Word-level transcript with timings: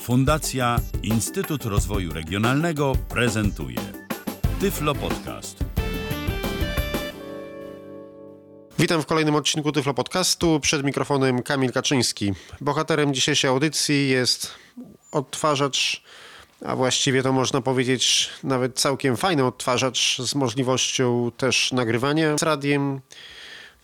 Fundacja 0.00 0.80
Instytut 1.02 1.64
Rozwoju 1.64 2.12
Regionalnego 2.12 2.92
prezentuje 3.08 3.78
Tyflo 4.60 4.94
Podcast. 4.94 5.64
Witam 8.78 9.02
w 9.02 9.06
kolejnym 9.06 9.34
odcinku 9.34 9.72
Tyflo 9.72 9.94
Podcastu. 9.94 10.60
Przed 10.60 10.84
mikrofonem 10.84 11.42
Kamil 11.42 11.72
Kaczyński. 11.72 12.32
Bohaterem 12.60 13.14
dzisiejszej 13.14 13.50
audycji 13.50 14.08
jest 14.08 14.54
odtwarzacz, 15.12 16.02
a 16.64 16.76
właściwie 16.76 17.22
to 17.22 17.32
można 17.32 17.60
powiedzieć 17.60 18.30
nawet 18.44 18.80
całkiem 18.80 19.16
fajny 19.16 19.44
odtwarzacz 19.44 20.18
z 20.18 20.34
możliwością 20.34 21.30
też 21.36 21.72
nagrywania 21.72 22.38
z 22.38 22.42
radiem. 22.42 23.00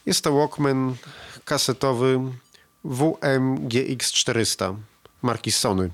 Jest 0.07 0.25
to 0.25 0.33
Walkman 0.33 0.95
kasetowy 1.45 2.21
WMGX400 2.85 4.77
marki 5.23 5.53
Sony. 5.53 5.91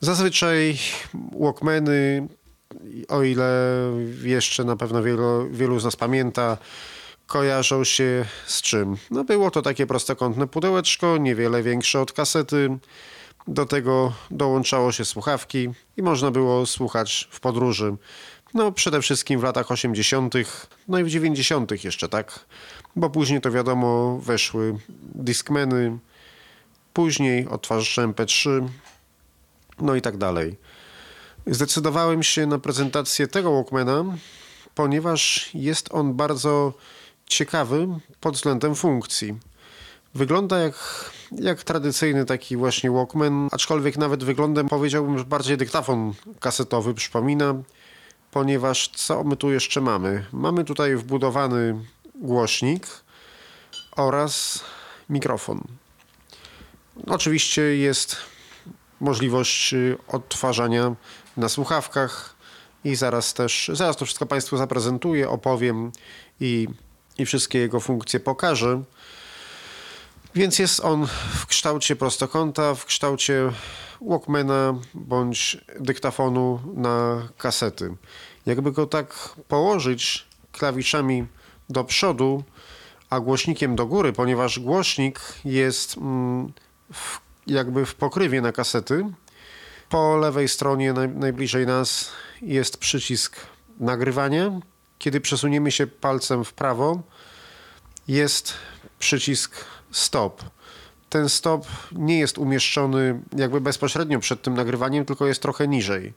Zazwyczaj 0.00 0.78
Walkmany, 1.40 2.28
o 3.08 3.22
ile 3.22 3.50
jeszcze 4.22 4.64
na 4.64 4.76
pewno 4.76 5.02
wielu, 5.02 5.48
wielu 5.50 5.80
z 5.80 5.84
nas 5.84 5.96
pamięta, 5.96 6.58
kojarzą 7.26 7.84
się 7.84 8.24
z 8.46 8.62
czym? 8.62 8.96
No 9.10 9.24
było 9.24 9.50
to 9.50 9.62
takie 9.62 9.86
prostokątne 9.86 10.46
pudełeczko, 10.46 11.16
niewiele 11.16 11.62
większe 11.62 12.00
od 12.00 12.12
kasety. 12.12 12.78
Do 13.48 13.66
tego 13.66 14.12
dołączało 14.30 14.92
się 14.92 15.04
słuchawki 15.04 15.68
i 15.96 16.02
można 16.02 16.30
było 16.30 16.66
słuchać 16.66 17.28
w 17.30 17.40
podróży. 17.40 17.96
No 18.54 18.72
przede 18.72 19.00
wszystkim 19.00 19.40
w 19.40 19.42
latach 19.42 19.70
80., 19.70 20.34
no 20.88 20.98
i 20.98 21.04
w 21.04 21.08
90. 21.08 21.84
jeszcze 21.84 22.08
tak, 22.08 22.46
bo 22.96 23.10
później 23.10 23.40
to 23.40 23.50
wiadomo 23.50 24.18
weszły 24.18 24.78
Discmany, 25.14 25.98
później 26.92 27.48
odtwarzacze 27.48 28.08
MP3, 28.08 28.68
no 29.80 29.94
i 29.94 30.02
tak 30.02 30.16
dalej. 30.16 30.56
Zdecydowałem 31.46 32.22
się 32.22 32.46
na 32.46 32.58
prezentację 32.58 33.28
tego 33.28 33.52
Walkmana, 33.52 34.04
ponieważ 34.74 35.50
jest 35.54 35.94
on 35.94 36.14
bardzo 36.14 36.72
ciekawy 37.26 37.88
pod 38.20 38.34
względem 38.34 38.74
funkcji. 38.74 39.34
Wygląda 40.14 40.58
jak, 40.58 40.74
jak 41.32 41.62
tradycyjny 41.62 42.24
taki 42.24 42.56
właśnie 42.56 42.90
Walkman, 42.90 43.48
aczkolwiek 43.52 43.96
nawet 43.96 44.24
wyglądem 44.24 44.68
powiedziałbym, 44.68 45.18
że 45.18 45.24
bardziej 45.24 45.56
dyktafon 45.56 46.14
kasetowy 46.40 46.94
przypomina, 46.94 47.54
ponieważ 48.30 48.88
co 48.88 49.24
my 49.24 49.36
tu 49.36 49.52
jeszcze 49.52 49.80
mamy? 49.80 50.26
Mamy 50.32 50.64
tutaj 50.64 50.96
wbudowany 50.96 51.84
głośnik 52.14 52.86
oraz 53.96 54.64
mikrofon. 55.10 55.60
Oczywiście 57.06 57.62
jest 57.62 58.16
możliwość 59.00 59.74
y, 59.74 59.96
odtwarzania 60.08 60.94
na 61.36 61.48
słuchawkach 61.48 62.36
i 62.84 62.96
zaraz 62.96 63.34
też, 63.34 63.70
zaraz 63.74 63.96
to 63.96 64.04
wszystko 64.04 64.26
Państwu 64.26 64.56
zaprezentuję, 64.56 65.30
opowiem 65.30 65.92
i, 66.40 66.68
i 67.18 67.26
wszystkie 67.26 67.58
jego 67.58 67.80
funkcje 67.80 68.20
pokażę. 68.20 68.82
Więc 70.34 70.58
jest 70.58 70.80
on 70.80 71.06
w 71.34 71.46
kształcie 71.46 71.96
prostokąta, 71.96 72.74
w 72.74 72.84
kształcie 72.84 73.52
Walkmana 74.00 74.74
bądź 74.94 75.58
dyktafonu 75.80 76.60
na 76.74 77.28
kasety. 77.38 77.96
Jakby 78.46 78.72
go 78.72 78.86
tak 78.86 79.34
położyć 79.48 80.26
klawiszami 80.52 81.26
do 81.70 81.84
przodu, 81.84 82.44
a 83.10 83.20
głośnikiem 83.20 83.76
do 83.76 83.86
góry, 83.86 84.12
ponieważ 84.12 84.58
głośnik 84.58 85.20
jest 85.44 85.96
mm, 85.96 86.52
w, 86.92 87.20
jakby 87.46 87.86
w 87.86 87.94
pokrywie 87.94 88.40
na 88.40 88.52
kasety. 88.52 89.04
Po 89.88 90.16
lewej 90.16 90.48
stronie, 90.48 90.92
naj, 90.92 91.08
najbliżej 91.08 91.66
nas, 91.66 92.10
jest 92.42 92.78
przycisk 92.78 93.36
nagrywania. 93.80 94.60
Kiedy 94.98 95.20
przesuniemy 95.20 95.70
się 95.70 95.86
palcem 95.86 96.44
w 96.44 96.52
prawo, 96.52 97.02
jest 98.08 98.54
przycisk 98.98 99.64
stop. 99.90 100.42
Ten 101.08 101.28
stop 101.28 101.66
nie 101.92 102.18
jest 102.18 102.38
umieszczony 102.38 103.20
jakby 103.36 103.60
bezpośrednio 103.60 104.20
przed 104.20 104.42
tym 104.42 104.54
nagrywaniem, 104.54 105.04
tylko 105.04 105.26
jest 105.26 105.42
trochę 105.42 105.68
niżej. 105.68 106.14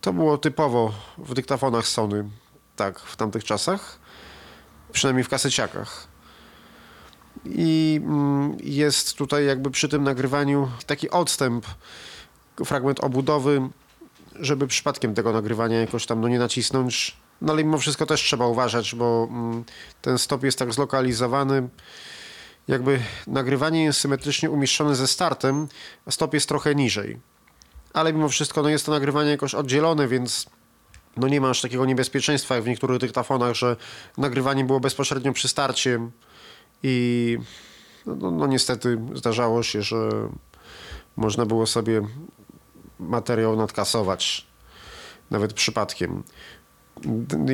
To 0.00 0.12
było 0.12 0.38
typowo 0.38 0.92
w 1.18 1.34
dyktafonach 1.34 1.86
Sony, 1.86 2.28
tak, 2.76 2.98
w 3.00 3.16
tamtych 3.16 3.44
czasach, 3.44 3.98
przynajmniej 4.92 5.24
w 5.24 5.28
kaseciakach. 5.28 6.07
I 7.44 8.00
mm, 8.04 8.56
jest 8.60 9.16
tutaj 9.16 9.46
jakby 9.46 9.70
przy 9.70 9.88
tym 9.88 10.04
nagrywaniu 10.04 10.70
taki 10.86 11.10
odstęp, 11.10 11.66
fragment 12.64 13.00
obudowy, 13.00 13.68
żeby 14.40 14.66
przypadkiem 14.66 15.14
tego 15.14 15.32
nagrywania 15.32 15.80
jakoś 15.80 16.06
tam 16.06 16.20
no 16.20 16.28
nie 16.28 16.38
nacisnąć. 16.38 17.16
No 17.42 17.52
ale 17.52 17.64
mimo 17.64 17.78
wszystko 17.78 18.06
też 18.06 18.22
trzeba 18.22 18.46
uważać, 18.46 18.94
bo 18.94 19.28
mm, 19.30 19.64
ten 20.02 20.18
stop 20.18 20.44
jest 20.44 20.58
tak 20.58 20.72
zlokalizowany, 20.72 21.68
jakby 22.68 23.00
nagrywanie 23.26 23.84
jest 23.84 24.00
symetrycznie 24.00 24.50
umieszczone 24.50 24.96
ze 24.96 25.06
startem, 25.06 25.68
a 26.06 26.10
stop 26.10 26.34
jest 26.34 26.48
trochę 26.48 26.74
niżej. 26.74 27.18
Ale 27.92 28.12
mimo 28.12 28.28
wszystko 28.28 28.62
no 28.62 28.68
jest 28.68 28.86
to 28.86 28.92
nagrywanie 28.92 29.30
jakoś 29.30 29.54
oddzielone, 29.54 30.08
więc 30.08 30.46
no 31.16 31.28
nie 31.28 31.40
ma 31.40 31.50
aż 31.50 31.60
takiego 31.60 31.86
niebezpieczeństwa 31.86 32.54
jak 32.54 32.64
w 32.64 32.66
niektórych 32.66 32.98
dyktafonach, 32.98 33.54
że 33.54 33.76
nagrywanie 34.18 34.64
było 34.64 34.80
bezpośrednio 34.80 35.32
przy 35.32 35.48
starcie 35.48 36.10
i 36.82 37.38
no, 38.06 38.14
no, 38.14 38.30
no 38.30 38.46
niestety 38.46 38.98
zdarzało 39.14 39.62
się, 39.62 39.82
że 39.82 40.10
można 41.16 41.46
było 41.46 41.66
sobie 41.66 42.02
materiał 43.00 43.56
nadkasować 43.56 44.46
nawet 45.30 45.52
przypadkiem. 45.52 46.22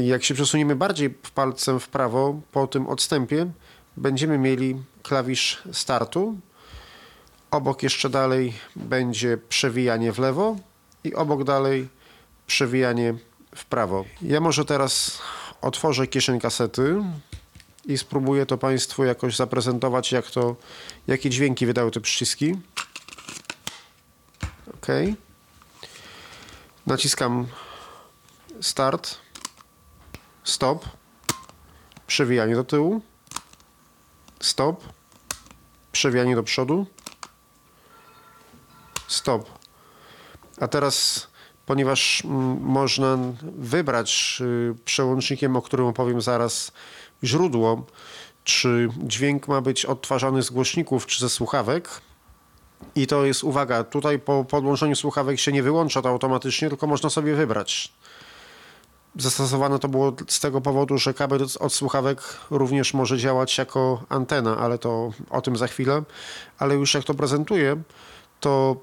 Jak 0.03 0.25
się 0.25 0.34
przesuniemy 0.34 0.77
bardziej 0.77 1.11
palcem 1.11 1.81
w 1.81 1.89
prawo 1.89 2.41
po 2.53 2.67
tym 2.67 2.87
odstępie, 2.87 3.51
będziemy 3.97 4.39
mieli 4.39 4.83
klawisz 5.03 5.63
startu. 5.73 6.39
Obok 7.51 7.83
jeszcze 7.83 8.11
dalej 8.11 8.55
będzie 8.77 9.39
przewijanie 9.49 10.13
w 10.13 10.19
lewo 10.19 10.57
i 11.05 11.15
obok 11.15 11.45
dalej 11.45 11.89
przewijanie 12.47 13.15
w 13.55 13.65
prawo. 13.65 14.05
Ja 14.23 14.41
może 14.41 14.65
teraz 14.65 15.19
otworzę 15.61 16.07
kieszeń 16.07 16.41
kasety 16.41 17.03
i 17.87 17.99
spróbuję 17.99 18.47
to 18.47 18.59
Państwu 18.59 19.05
jakoś 19.05 19.37
zaprezentować, 19.37 20.12
jak 20.12 20.31
to, 20.31 20.56
jakie 21.06 21.31
dźwięki 21.31 21.67
wydały 21.67 21.91
te 21.91 22.00
przyciski. 22.00 22.55
OK. 24.75 24.87
Naciskam 26.87 27.47
start, 28.61 29.17
stop, 30.45 30.89
przewijanie 32.06 32.55
do 32.55 32.65
tyłu, 32.65 33.03
stop, 34.41 34.84
przewijanie 35.93 36.37
do 36.37 36.43
przodu, 36.43 36.87
stop. 39.09 39.51
A 40.61 40.69
teraz, 40.69 41.27
ponieważ 41.66 42.25
mm, 42.25 42.61
można 42.61 43.19
wybrać 43.43 44.39
y, 44.41 44.75
przełącznikiem, 44.84 45.56
o 45.56 45.62
którym 45.62 45.87
opowiem 45.87 46.21
zaraz, 46.21 46.72
źródło, 47.25 47.87
czy 48.45 48.89
dźwięk 48.99 49.49
ma 49.49 49.61
być 49.61 49.85
odtwarzany 49.85 50.43
z 50.43 50.51
głośników, 50.51 51.07
czy 51.07 51.21
ze 51.21 51.29
słuchawek. 51.29 51.89
I 52.95 53.07
to 53.07 53.25
jest, 53.25 53.45
uwaga, 53.45 53.85
tutaj 53.85 54.19
po 54.19 54.45
podłączeniu 54.45 54.97
słuchawek 54.97 55.41
się 55.41 55.53
nie 55.53 55.63
wyłącza 55.63 56.03
to 56.03 56.09
automatycznie, 56.09 56.69
tylko 56.69 56.87
można 56.87 57.11
sobie 57.11 57.34
wybrać. 57.34 57.93
Zastosowane 59.17 59.79
to 59.79 59.89
było 59.89 60.13
z 60.29 60.41
tego 60.41 60.61
powodu, 60.61 60.99
że 60.99 61.15
kabel 61.15 61.47
od 61.61 61.73
słuchawek 61.73 62.23
również 62.51 62.95
może 62.95 63.19
działać 63.19 63.59
jako 63.59 64.03
antena, 64.09 64.57
ale 64.59 64.79
to 64.79 65.11
o 65.31 65.41
tym 65.41 65.57
za 65.57 65.67
chwilę. 65.67 66.03
Ale 66.59 66.75
już 66.75 66.95
jak 66.95 67.05
to 67.05 67.15
prezentuję, 67.15 67.83
to 68.41 68.77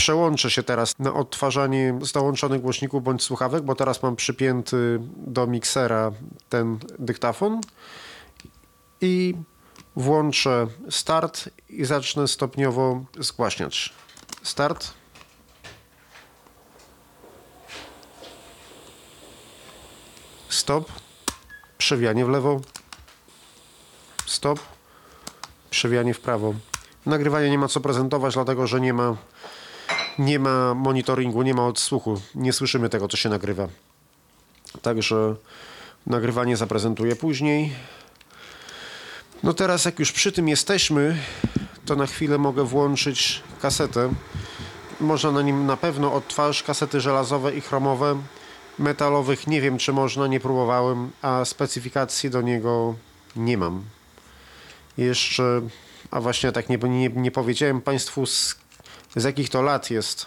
przełączę 0.00 0.50
się 0.50 0.62
teraz 0.62 0.98
na 0.98 1.14
odtwarzanie 1.14 1.98
z 2.02 2.12
dołączonych 2.12 2.60
głośników 2.60 3.02
bądź 3.02 3.22
słuchawek, 3.22 3.64
bo 3.64 3.74
teraz 3.74 4.02
mam 4.02 4.16
przypięty 4.16 5.00
do 5.16 5.46
miksera 5.46 6.12
ten 6.48 6.78
dyktafon 6.98 7.60
i 9.00 9.34
włączę 9.96 10.66
start 10.90 11.48
i 11.68 11.84
zacznę 11.84 12.28
stopniowo 12.28 13.04
zgłaśniać. 13.18 13.92
Start. 14.42 14.90
Stop. 20.48 20.92
Przewijanie 21.78 22.24
w 22.24 22.28
lewo. 22.28 22.60
Stop. 24.26 24.60
Przewijanie 25.70 26.14
w 26.14 26.20
prawo. 26.20 26.54
Nagrywanie 27.06 27.50
nie 27.50 27.58
ma 27.58 27.68
co 27.68 27.80
prezentować, 27.80 28.34
dlatego 28.34 28.66
że 28.66 28.80
nie 28.80 28.92
ma, 28.92 29.16
nie 30.20 30.38
ma 30.38 30.74
monitoringu, 30.74 31.42
nie 31.42 31.54
ma 31.54 31.66
odsłuchu. 31.66 32.20
Nie 32.34 32.52
słyszymy 32.52 32.88
tego, 32.88 33.08
co 33.08 33.16
się 33.16 33.28
nagrywa. 33.28 33.68
Także 34.82 35.34
nagrywanie 36.06 36.56
zaprezentuję 36.56 37.16
później. 37.16 37.72
No 39.42 39.54
teraz, 39.54 39.84
jak 39.84 39.98
już 39.98 40.12
przy 40.12 40.32
tym 40.32 40.48
jesteśmy, 40.48 41.16
to 41.86 41.96
na 41.96 42.06
chwilę 42.06 42.38
mogę 42.38 42.64
włączyć 42.64 43.42
kasetę. 43.62 44.12
można 45.00 45.30
na 45.30 45.42
nim 45.42 45.66
na 45.66 45.76
pewno 45.76 46.12
odtwarzać 46.12 46.62
kasety 46.62 47.00
żelazowe 47.00 47.54
i 47.54 47.60
chromowe. 47.60 48.22
Metalowych 48.78 49.46
nie 49.46 49.60
wiem, 49.60 49.78
czy 49.78 49.92
można, 49.92 50.26
nie 50.26 50.40
próbowałem, 50.40 51.10
a 51.22 51.44
specyfikacji 51.44 52.30
do 52.30 52.40
niego 52.40 52.94
nie 53.36 53.58
mam. 53.58 53.84
Jeszcze, 54.98 55.60
a 56.10 56.20
właśnie 56.20 56.52
tak 56.52 56.68
nie, 56.68 56.76
nie, 56.76 57.08
nie 57.08 57.30
powiedziałem 57.30 57.80
Państwu, 57.80 58.26
z, 58.26 58.56
z 59.16 59.24
jakich 59.24 59.48
to 59.48 59.62
lat 59.62 59.90
jest. 59.90 60.26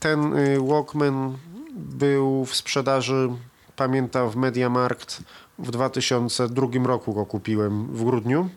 Ten 0.00 0.36
y, 0.36 0.60
Walkman 0.60 1.38
był 1.74 2.44
w 2.44 2.56
sprzedaży, 2.56 3.28
pamiętam, 3.76 4.30
w 4.30 4.36
Mediamarkt 4.36 5.22
w 5.58 5.70
2002 5.70 6.66
roku 6.86 7.14
go 7.14 7.26
kupiłem 7.26 7.86
w 7.86 8.04
grudniu, 8.04 8.48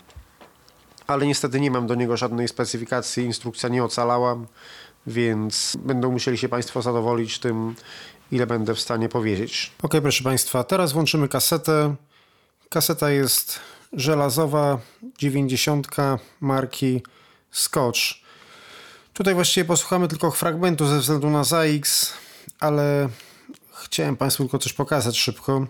ale 1.08 1.26
niestety 1.28 1.60
nie 1.60 1.72
mam 1.72 1.88
do 1.88 1.96
niego 1.96 2.18
żadnej 2.18 2.48
specyfikacji, 2.48 3.24
instrukcja 3.24 3.70
nie 3.70 3.84
ocalała, 3.84 4.38
więc 5.08 5.78
będą 5.80 6.12
musieli 6.12 6.38
się 6.38 6.50
Państwo 6.50 6.82
zadowolić 6.82 7.40
tym, 7.40 7.76
ile 8.32 8.48
będę 8.48 8.76
w 8.76 8.80
stanie 8.80 9.10
powiedzieć. 9.10 9.72
Ok, 9.84 9.94
proszę 10.02 10.24
Państwa, 10.24 10.64
teraz 10.64 10.94
włączymy 10.94 11.28
kasetę. 11.28 11.96
Kaseta 12.70 13.10
jest 13.10 13.60
żelazowa, 13.94 14.80
90 15.18 15.88
marki 16.42 17.02
Scotch. 17.52 18.25
Tutaj 19.16 19.34
właściwie 19.34 19.66
posłuchamy 19.66 20.08
tylko 20.08 20.32
fragmentu 20.32 20.88
ze 20.88 21.00
względu 21.00 21.30
na 21.30 21.44
ZAX, 21.44 22.14
ale 22.60 23.10
chciałem 23.84 24.18
Państwu 24.18 24.44
tylko 24.44 24.60
coś 24.60 24.74
pokazać 24.74 25.18
szybko, 25.18 25.68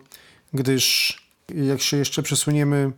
gdyż 0.53 1.18
jak 1.56 1.81
się 1.81 1.97
jeszcze 1.97 2.24
przesuniemy 2.24 2.92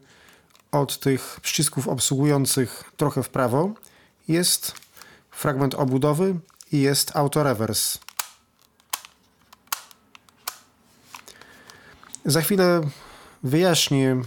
od 0.72 1.00
tych 1.00 1.40
przycisków 1.42 1.88
obsługujących 1.88 2.84
trochę 2.98 3.24
w 3.24 3.30
prawo, 3.30 3.74
jest 4.28 4.74
fragment 5.32 5.76
obudowy 5.76 6.36
i 6.72 6.82
jest 6.82 7.16
autorewers. 7.16 7.98
Za 12.26 12.42
chwilę 12.42 12.82
wyjaśnię, 13.44 14.22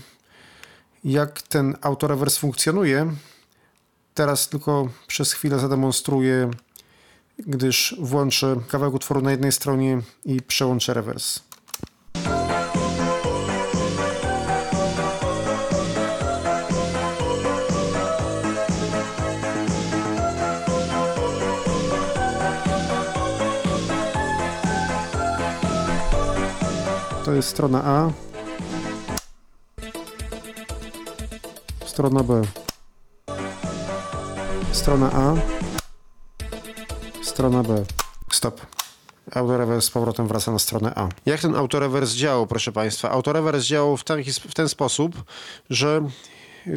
jak 1.05 1.43
ten 1.43 1.77
autorewers 1.81 2.39
funkcjonuje. 2.39 3.13
Teraz 4.15 4.49
tylko 4.49 4.89
przez 5.07 5.33
chwilę 5.33 5.59
zademonstruję, 5.59 6.51
gdyż 7.39 7.97
włączę 7.99 8.57
kawałek 8.69 8.95
utworu 8.95 9.21
na 9.21 9.31
jednej 9.31 9.53
stronie 9.53 10.01
i 10.25 10.43
przełączę 10.43 10.95
rewers. 10.95 11.41
To 27.25 27.33
jest 27.35 27.49
strona 27.49 27.83
A. 27.85 28.11
Strona 31.87 32.23
B. 32.23 32.43
Strona 34.73 35.11
A. 35.13 35.35
Strona 37.23 37.63
B. 37.63 37.85
Stop. 38.31 38.61
Autorewers 39.33 39.85
z 39.85 39.91
powrotem 39.91 40.29
wraca 40.29 40.53
na 40.53 40.59
stronę 40.59 40.93
A. 40.97 41.09
Jak 41.27 41.41
ten 41.41 41.55
autorewers 41.55 42.13
działał, 42.13 42.47
proszę 42.47 42.73
Państwa? 42.73 43.11
Autorewers 43.11 43.65
działał 43.65 43.97
w 43.97 44.05
ten, 44.05 44.25
w 44.49 44.55
ten 44.55 44.69
sposób, 44.69 45.25
że 45.71 46.09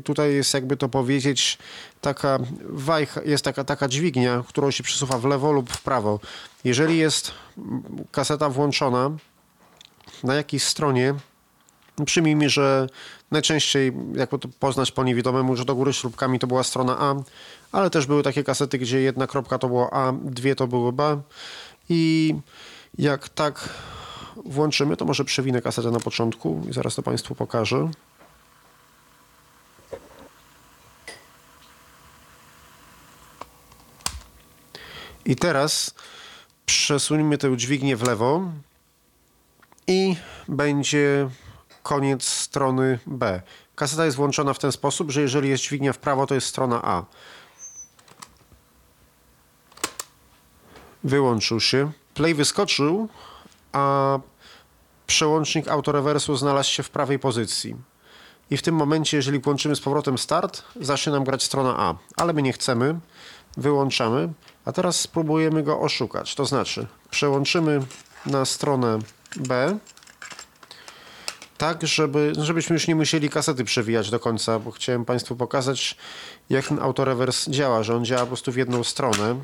tutaj 0.04 0.34
jest 0.34 0.54
jakby 0.54 0.78
to 0.78 0.90
powiedzieć 0.90 1.57
taka 2.01 2.40
wajcha, 2.69 3.22
jest 3.25 3.44
taka, 3.44 3.63
taka 3.63 3.88
dźwignia, 3.88 4.44
którą 4.48 4.72
się 4.72 4.84
przesuwa 4.84 5.18
w 5.18 5.25
lewo 5.25 5.51
lub 5.51 5.69
w 5.69 5.81
prawo. 5.81 6.19
Jeżeli 6.63 6.98
jest 6.98 7.31
kaseta 8.12 8.50
włączona, 8.50 9.12
na 10.24 10.36
jakiej 10.36 10.60
stronie 10.60 11.16
Przyjmijmy, 12.06 12.50
że 12.50 12.88
najczęściej, 13.33 13.94
jakby 14.15 14.39
to 14.39 14.47
poznać 14.59 14.91
po 14.91 15.03
niewidomemu, 15.03 15.56
że 15.56 15.65
do 15.65 15.75
góry 15.75 15.94
śrubkami 15.94 16.39
to 16.39 16.47
była 16.47 16.63
strona 16.63 16.97
A, 17.00 17.15
ale 17.71 17.89
też 17.89 18.06
były 18.06 18.24
takie 18.24 18.44
kasety, 18.44 18.77
gdzie 18.77 19.01
jedna 19.01 19.27
kropka 19.27 19.57
to 19.57 19.68
było 19.68 19.94
A, 19.94 20.13
dwie 20.24 20.56
to 20.56 20.68
były 20.68 20.94
B. 20.94 21.21
I 21.89 22.35
jak 22.97 23.30
tak 23.30 23.69
włączymy, 24.45 24.97
to 24.97 25.06
może 25.06 25.25
przewinę 25.25 25.62
kasetę 25.62 25.91
na 25.91 26.00
początku 26.00 26.62
i 26.69 26.74
zaraz 26.74 26.95
to 26.95 27.03
Państwu 27.03 27.35
pokażę. 27.35 27.91
I 35.25 35.36
teraz 35.36 35.95
przesuńmy 36.65 37.38
tę 37.38 37.57
dźwignię 37.57 37.97
w 37.97 38.07
lewo 38.07 38.51
i 39.88 40.15
będzie 40.47 41.29
koniec 41.83 42.24
strony 42.24 43.00
B. 43.06 43.41
Kaseta 43.75 44.06
jest 44.06 44.18
włączona 44.18 44.53
w 44.53 44.59
ten 44.59 44.71
sposób, 44.71 45.12
że 45.12 45.21
jeżeli 45.21 45.50
jest 45.50 45.63
dźwignia 45.63 45.94
w 45.94 45.97
prawo, 45.97 46.27
to 46.27 46.35
jest 46.35 46.47
strona 46.47 46.81
A. 46.83 47.03
Wyłączył 51.03 51.59
się. 51.59 51.91
Play 52.13 52.33
wyskoczył, 52.33 53.09
a 53.71 54.19
przełącznik 55.07 55.68
autorewersu 55.68 56.35
znalazł 56.35 56.69
się 56.69 56.83
w 56.83 56.89
prawej 56.89 57.19
pozycji. 57.19 57.75
I 58.50 58.57
w 58.57 58.62
tym 58.62 58.75
momencie, 58.75 59.18
jeżeli 59.18 59.39
włączymy 59.39 59.75
z 59.75 59.81
powrotem 59.81 60.18
start, 60.18 60.63
zacznie 60.81 61.12
nam 61.12 61.24
grać 61.24 61.44
strona 61.44 61.75
A. 61.77 61.95
Ale 62.18 62.33
my 62.33 62.41
nie 62.41 62.53
chcemy, 62.53 63.00
wyłączamy, 63.57 64.33
a 64.65 64.71
teraz 64.71 65.00
spróbujemy 65.00 65.63
go 65.63 65.79
oszukać. 65.79 66.36
To 66.36 66.45
znaczy, 66.45 66.88
przełączymy 67.09 67.81
na 68.25 68.45
stronę 68.45 69.00
B, 69.36 69.77
tak, 71.57 71.88
żeby, 71.88 72.33
żebyśmy 72.38 72.73
już 72.73 72.88
nie 72.88 72.95
musieli 72.95 73.29
kasety 73.29 73.63
przewijać 73.63 74.09
do 74.09 74.19
końca, 74.19 74.59
bo 74.59 74.71
chciałem 74.71 75.05
Państwu 75.05 75.35
pokazać, 75.35 75.97
jak 76.50 76.67
ten 76.67 76.79
autorewers 76.79 77.50
działa, 77.50 77.83
że 77.83 77.95
on 77.95 78.05
działa 78.05 78.21
po 78.21 78.27
prostu 78.27 78.51
w 78.51 78.55
jedną 78.55 78.83
stronę. 78.83 79.35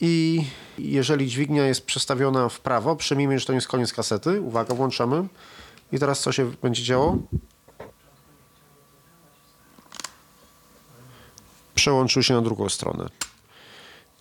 I 0.00 0.44
jeżeli 0.78 1.26
dźwignia 1.26 1.66
jest 1.66 1.86
przestawiona 1.86 2.48
w 2.48 2.60
prawo, 2.60 2.96
przyjmijmy, 2.96 3.38
że 3.38 3.46
to 3.46 3.52
jest 3.52 3.68
koniec 3.68 3.92
kasety. 3.92 4.40
Uwaga, 4.40 4.74
włączamy. 4.74 5.28
I 5.92 5.98
teraz 5.98 6.20
co 6.20 6.32
się 6.32 6.52
będzie 6.62 6.82
działo? 6.82 7.18
Przełączył 11.74 12.22
się 12.22 12.34
na 12.34 12.40
drugą 12.40 12.68
stronę. 12.68 13.08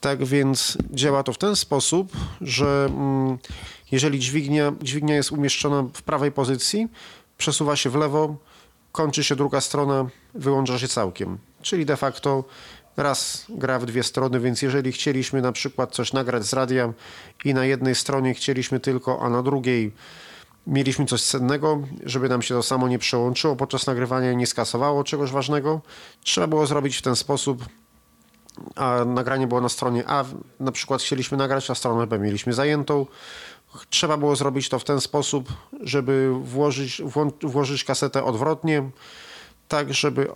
Tak 0.03 0.25
więc 0.25 0.77
działa 0.91 1.23
to 1.23 1.33
w 1.33 1.38
ten 1.38 1.55
sposób, 1.55 2.11
że 2.42 2.85
mm, 2.89 3.37
jeżeli 3.92 4.19
dźwignia, 4.19 4.73
dźwignia 4.81 5.16
jest 5.16 5.31
umieszczona 5.31 5.83
w 5.94 6.01
prawej 6.01 6.31
pozycji, 6.31 6.87
przesuwa 7.37 7.75
się 7.75 7.89
w 7.89 7.95
lewo, 7.95 8.35
kończy 8.92 9.23
się 9.23 9.35
druga 9.35 9.61
strona, 9.61 10.06
wyłącza 10.33 10.80
się 10.80 10.87
całkiem. 10.87 11.37
Czyli 11.61 11.85
de 11.85 11.97
facto 11.97 12.44
raz 12.97 13.45
gra 13.49 13.80
w 13.80 13.85
dwie 13.85 14.04
strony, 14.04 14.39
więc 14.39 14.61
jeżeli 14.61 14.92
chcieliśmy 14.92 15.42
na 15.42 15.51
przykład 15.51 15.92
coś 15.92 16.13
nagrać 16.13 16.44
z 16.44 16.54
radia 16.54 16.94
i 17.45 17.54
na 17.54 17.66
jednej 17.66 17.95
stronie 17.95 18.33
chcieliśmy 18.33 18.80
tylko, 18.80 19.21
a 19.21 19.30
na 19.30 19.44
drugiej 19.44 19.92
mieliśmy 20.68 21.06
coś 21.06 21.21
cennego, 21.21 21.81
żeby 22.06 22.30
nam 22.30 22.42
się 22.42 22.56
to 22.56 22.63
samo 22.63 22.87
nie 22.87 22.99
przełączyło 22.99 23.56
podczas 23.56 23.87
nagrywania 23.87 24.31
i 24.31 24.37
nie 24.37 24.47
skasowało 24.47 25.04
czegoś 25.04 25.31
ważnego, 25.31 25.81
trzeba 26.23 26.47
było 26.47 26.68
zrobić 26.68 26.97
w 26.97 27.01
ten 27.01 27.16
sposób, 27.16 27.66
a 28.75 29.05
nagranie 29.05 29.47
było 29.47 29.61
na 29.61 29.69
stronie 29.69 30.03
A, 30.07 30.25
na 30.59 30.71
przykład 30.71 31.01
chcieliśmy 31.01 31.37
nagrać, 31.37 31.69
a 31.69 31.75
stronę 31.75 32.07
B 32.07 32.19
mieliśmy 32.19 32.53
zajętą. 32.53 33.05
Trzeba 33.89 34.17
było 34.17 34.35
zrobić 34.35 34.69
to 34.69 34.79
w 34.79 34.83
ten 34.83 35.01
sposób, 35.01 35.53
żeby 35.81 36.33
włożyć, 36.43 37.01
włożyć 37.41 37.83
kasetę 37.83 38.23
odwrotnie, 38.23 38.89
tak 39.67 39.93
żeby, 39.93 40.27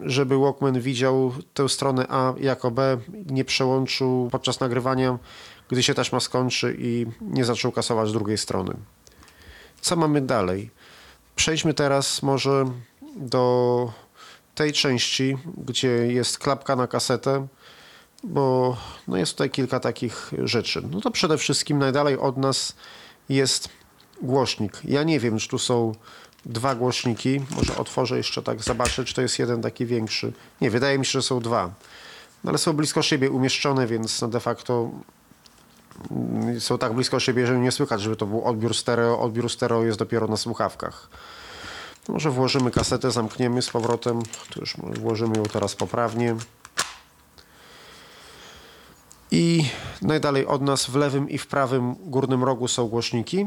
żeby 0.00 0.38
Walkman 0.38 0.80
widział 0.80 1.32
tę 1.54 1.68
stronę 1.68 2.06
A 2.08 2.34
jako 2.40 2.70
B, 2.70 2.98
nie 3.26 3.44
przełączył 3.44 4.28
podczas 4.32 4.60
nagrywania, 4.60 5.18
gdy 5.68 5.82
się 5.82 5.94
taśma 5.94 6.20
skończy 6.20 6.76
i 6.78 7.06
nie 7.20 7.44
zaczął 7.44 7.72
kasować 7.72 8.12
drugiej 8.12 8.38
strony. 8.38 8.74
Co 9.80 9.96
mamy 9.96 10.20
dalej? 10.20 10.70
Przejdźmy 11.36 11.74
teraz 11.74 12.22
może 12.22 12.64
do 13.16 13.92
tej 14.54 14.72
części, 14.72 15.36
gdzie 15.56 15.88
jest 15.88 16.38
klapka 16.38 16.76
na 16.76 16.86
kasetę 16.86 17.46
bo 18.24 18.76
no 19.08 19.16
jest 19.16 19.32
tutaj 19.32 19.50
kilka 19.50 19.80
takich 19.80 20.32
rzeczy. 20.44 20.82
No 20.90 21.00
to 21.00 21.10
przede 21.10 21.38
wszystkim 21.38 21.78
najdalej 21.78 22.18
od 22.18 22.36
nas 22.36 22.74
jest 23.28 23.68
głośnik. 24.22 24.80
Ja 24.84 25.02
nie 25.02 25.20
wiem, 25.20 25.38
czy 25.38 25.48
tu 25.48 25.58
są 25.58 25.92
dwa 26.46 26.74
głośniki. 26.74 27.40
Może 27.56 27.76
otworzę 27.76 28.16
jeszcze 28.16 28.42
tak, 28.42 28.62
zobaczę, 28.62 29.04
czy 29.04 29.14
to 29.14 29.22
jest 29.22 29.38
jeden 29.38 29.62
taki 29.62 29.86
większy. 29.86 30.32
Nie, 30.60 30.70
wydaje 30.70 30.98
mi 30.98 31.06
się, 31.06 31.12
że 31.12 31.22
są 31.22 31.40
dwa. 31.40 31.70
No 32.44 32.48
ale 32.50 32.58
są 32.58 32.72
blisko 32.72 33.02
siebie 33.02 33.30
umieszczone, 33.30 33.86
więc 33.86 34.20
no 34.20 34.28
de 34.28 34.40
facto 34.40 34.90
mm, 36.10 36.60
są 36.60 36.78
tak 36.78 36.92
blisko 36.92 37.20
siebie, 37.20 37.46
że 37.46 37.58
nie 37.58 37.72
słychać, 37.72 38.00
żeby 38.00 38.16
to 38.16 38.26
był 38.26 38.44
odbiór 38.44 38.74
stereo. 38.74 39.20
Odbiór 39.20 39.50
stereo 39.50 39.84
jest 39.84 39.98
dopiero 39.98 40.26
na 40.26 40.36
słuchawkach. 40.36 41.08
Może 42.08 42.30
włożymy 42.30 42.70
kasetę, 42.70 43.10
zamkniemy 43.10 43.62
z 43.62 43.70
powrotem. 43.70 44.22
Tu 44.50 44.60
już 44.60 44.76
włożymy 44.76 45.38
ją 45.38 45.42
teraz 45.42 45.74
poprawnie. 45.74 46.36
I 49.34 49.64
najdalej 50.02 50.46
od 50.46 50.62
nas 50.62 50.86
w 50.86 50.94
lewym 50.94 51.30
i 51.30 51.38
w 51.38 51.46
prawym 51.46 51.94
górnym 51.94 52.44
rogu 52.44 52.68
są 52.68 52.88
głośniki. 52.88 53.46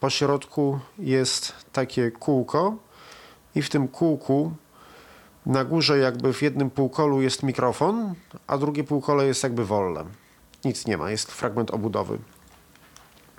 Po 0.00 0.10
środku 0.10 0.80
jest 0.98 1.52
takie 1.72 2.10
kółko 2.10 2.76
i 3.54 3.62
w 3.62 3.70
tym 3.70 3.88
kółku 3.88 4.52
na 5.46 5.64
górze 5.64 5.98
jakby 5.98 6.32
w 6.32 6.42
jednym 6.42 6.70
półkolu 6.70 7.22
jest 7.22 7.42
mikrofon, 7.42 8.14
a 8.46 8.58
drugie 8.58 8.84
półkole 8.84 9.26
jest 9.26 9.42
jakby 9.42 9.64
wolne. 9.64 10.04
Nic 10.64 10.86
nie 10.86 10.96
ma, 10.96 11.10
jest 11.10 11.32
fragment 11.32 11.70
obudowy. 11.70 12.18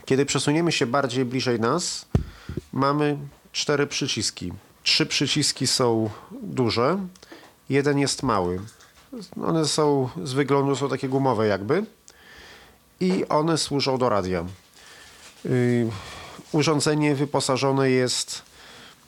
Kiedy 0.05 0.25
przesuniemy 0.25 0.71
się 0.71 0.85
bardziej 0.85 1.25
bliżej 1.25 1.59
nas, 1.59 2.05
mamy 2.73 3.17
cztery 3.51 3.87
przyciski. 3.87 4.53
Trzy 4.83 5.05
przyciski 5.05 5.67
są 5.67 6.09
duże, 6.41 6.97
jeden 7.69 7.99
jest 7.99 8.23
mały. 8.23 8.59
One 9.45 9.65
są 9.65 10.09
z 10.23 10.33
wyglądu 10.33 10.75
są 10.75 10.89
takie 10.89 11.09
gumowe 11.09 11.47
jakby 11.47 11.85
i 12.99 13.25
one 13.29 13.57
służą 13.57 13.97
do 13.97 14.09
radia. 14.09 14.45
Yy, 15.45 15.89
urządzenie 16.51 17.15
wyposażone 17.15 17.89
jest 17.89 18.41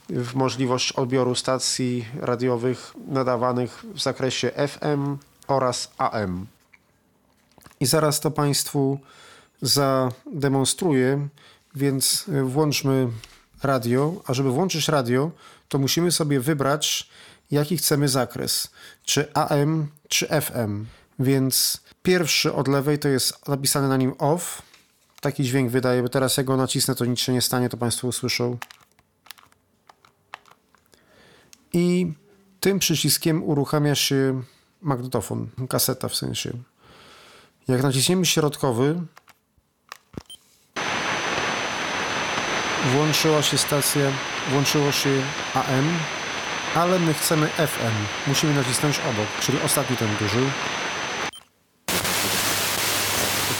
w 0.09 0.35
możliwość 0.35 0.91
odbioru 0.91 1.35
stacji 1.35 2.05
radiowych 2.21 2.93
nadawanych 3.07 3.85
w 3.93 4.01
zakresie 4.01 4.51
FM 4.67 5.17
oraz 5.47 5.91
AM. 5.97 6.45
I 7.79 7.85
zaraz 7.85 8.19
to 8.19 8.31
Państwu 8.31 8.99
zademonstruję, 9.61 11.27
więc 11.75 12.25
włączmy 12.43 13.07
radio. 13.63 14.13
A 14.27 14.33
żeby 14.33 14.51
włączyć 14.51 14.87
radio, 14.87 15.31
to 15.69 15.79
musimy 15.79 16.11
sobie 16.11 16.39
wybrać, 16.39 17.09
jaki 17.51 17.77
chcemy 17.77 18.07
zakres. 18.07 18.69
Czy 19.03 19.33
AM, 19.33 19.87
czy 20.07 20.27
FM. 20.27 20.85
Więc 21.19 21.81
pierwszy 22.03 22.53
od 22.53 22.67
lewej 22.67 22.99
to 22.99 23.07
jest 23.07 23.47
napisane 23.47 23.87
na 23.87 23.97
nim 23.97 24.13
off. 24.19 24.61
Taki 25.21 25.43
dźwięk 25.43 25.71
wydaje, 25.71 26.03
bo 26.03 26.09
teraz 26.09 26.37
jak 26.37 26.45
go 26.45 26.57
nacisnę, 26.57 26.95
to 26.95 27.05
nic 27.05 27.19
się 27.19 27.33
nie 27.33 27.41
stanie, 27.41 27.69
to 27.69 27.77
Państwo 27.77 28.07
usłyszą. 28.07 28.57
I 31.73 32.13
tym 32.59 32.79
przyciskiem 32.79 33.43
uruchamia 33.43 33.95
się 33.95 34.43
magnetofon, 34.81 35.49
kaseta 35.69 36.09
w 36.09 36.15
sensie. 36.15 36.51
Jak 37.67 37.83
naciśniemy 37.83 38.25
środkowy, 38.25 39.01
włączyła 42.93 43.41
się 43.41 43.57
stacja, 43.57 44.11
włączyło 44.51 44.91
się 44.91 45.21
AM, 45.53 46.16
ale 46.77 46.99
my 46.99 47.13
chcemy 47.13 47.47
FM. 47.47 48.27
Musimy 48.27 48.53
nacisnąć 48.53 48.99
obok, 48.99 49.27
czyli 49.41 49.61
ostatni 49.61 49.97
ten 49.97 50.15
duży. 50.19 50.49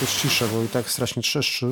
Jest 0.01 0.21
ciszę, 0.21 0.47
bo 0.47 0.63
i 0.63 0.67
tak 0.67 0.89
strasznie 0.89 1.23
trzeszczy. 1.23 1.65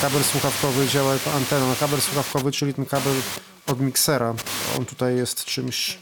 Kabel 0.00 0.24
słuchawkowy 0.24 0.88
działa 0.88 1.12
jako 1.12 1.32
antena. 1.32 1.74
Kabel 1.80 2.00
słuchawkowy, 2.00 2.52
czyli 2.52 2.74
ten 2.74 2.86
kabel 2.86 3.14
od 3.66 3.80
miksera. 3.80 4.34
On 4.78 4.84
tutaj 4.84 5.16
jest 5.16 5.44
czymś 5.44 5.98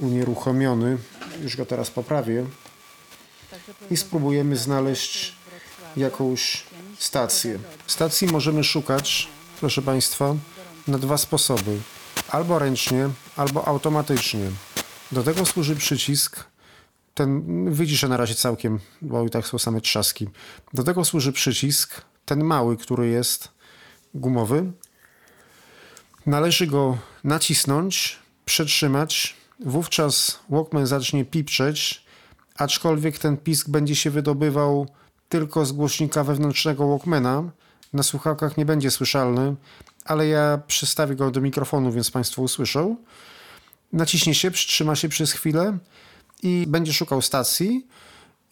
unieruchomiony. 0.00 0.98
Już 1.42 1.56
go 1.56 1.66
teraz 1.66 1.90
poprawię. 1.90 2.46
I 3.90 3.96
spróbujemy 3.96 4.56
znaleźć 4.56 5.32
jakąś 5.96 6.62
stację. 6.98 7.58
Stacji 7.86 8.28
możemy 8.28 8.64
szukać, 8.64 9.28
proszę 9.60 9.82
Państwa, 9.82 10.34
na 10.88 10.98
dwa 10.98 11.18
sposoby. 11.18 11.78
Albo 12.32 12.58
ręcznie, 12.58 13.08
albo 13.36 13.68
automatycznie. 13.68 14.50
Do 15.12 15.22
tego 15.22 15.46
służy 15.46 15.76
przycisk. 15.76 16.44
Ten 17.14 17.44
wyciszę 17.74 18.08
na 18.08 18.16
razie 18.16 18.34
całkiem, 18.34 18.78
bo 19.02 19.24
i 19.24 19.30
tak 19.30 19.46
są 19.46 19.58
same 19.58 19.80
trzaski. 19.80 20.28
Do 20.74 20.82
tego 20.82 21.04
służy 21.04 21.32
przycisk, 21.32 22.02
ten 22.24 22.44
mały, 22.44 22.76
który 22.76 23.08
jest 23.08 23.48
gumowy. 24.14 24.72
Należy 26.26 26.66
go 26.66 26.98
nacisnąć, 27.24 28.18
przytrzymać. 28.44 29.36
Wówczas 29.60 30.38
Walkman 30.48 30.86
zacznie 30.86 31.24
pipczeć, 31.24 32.04
aczkolwiek 32.56 33.18
ten 33.18 33.36
pisk 33.36 33.68
będzie 33.68 33.96
się 33.96 34.10
wydobywał 34.10 34.86
tylko 35.28 35.66
z 35.66 35.72
głośnika 35.72 36.24
wewnętrznego 36.24 36.88
Walkmana. 36.88 37.50
Na 37.92 38.02
słuchawkach 38.02 38.56
nie 38.56 38.64
będzie 38.66 38.90
słyszalny, 38.90 39.56
ale 40.04 40.26
ja 40.26 40.58
przystawię 40.66 41.14
go 41.14 41.30
do 41.30 41.40
mikrofonu, 41.40 41.92
więc 41.92 42.10
Państwo 42.10 42.42
usłyszą. 42.42 42.96
Naciśnie 43.92 44.34
się, 44.34 44.50
przytrzyma 44.50 44.96
się 44.96 45.08
przez 45.08 45.32
chwilę 45.32 45.78
i 46.42 46.64
będzie 46.68 46.92
szukał 46.92 47.22
stacji. 47.22 47.86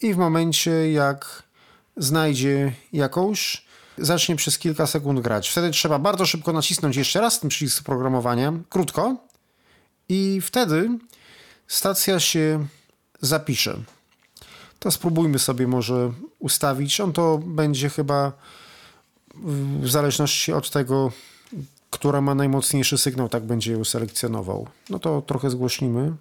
I 0.01 0.13
w 0.13 0.17
momencie, 0.17 0.91
jak 0.91 1.43
znajdzie 1.97 2.73
jakąś, 2.93 3.65
zacznie 3.97 4.35
przez 4.35 4.59
kilka 4.59 4.87
sekund 4.87 5.19
grać. 5.19 5.49
Wtedy 5.49 5.71
trzeba 5.71 5.99
bardzo 5.99 6.25
szybko 6.25 6.53
nacisnąć 6.53 6.95
jeszcze 6.95 7.21
raz 7.21 7.39
ten 7.39 7.49
przycisk 7.49 7.83
programowania, 7.83 8.53
krótko, 8.69 9.15
i 10.09 10.41
wtedy 10.41 10.89
stacja 11.67 12.19
się 12.19 12.67
zapisze. 13.21 13.77
To 14.79 14.91
spróbujmy 14.91 15.39
sobie 15.39 15.67
może 15.67 16.11
ustawić. 16.39 16.99
On 16.99 17.13
to 17.13 17.37
będzie 17.37 17.89
chyba 17.89 18.31
w 19.81 19.89
zależności 19.89 20.53
od 20.53 20.69
tego, 20.69 21.11
która 21.91 22.21
ma 22.21 22.35
najmocniejszy 22.35 22.97
sygnał, 22.97 23.29
tak 23.29 23.43
będzie 23.43 23.71
ją 23.71 23.83
selekcjonował. 23.83 24.67
No 24.89 24.99
to 24.99 25.21
trochę 25.21 25.49
zgłośnimy. 25.49 26.13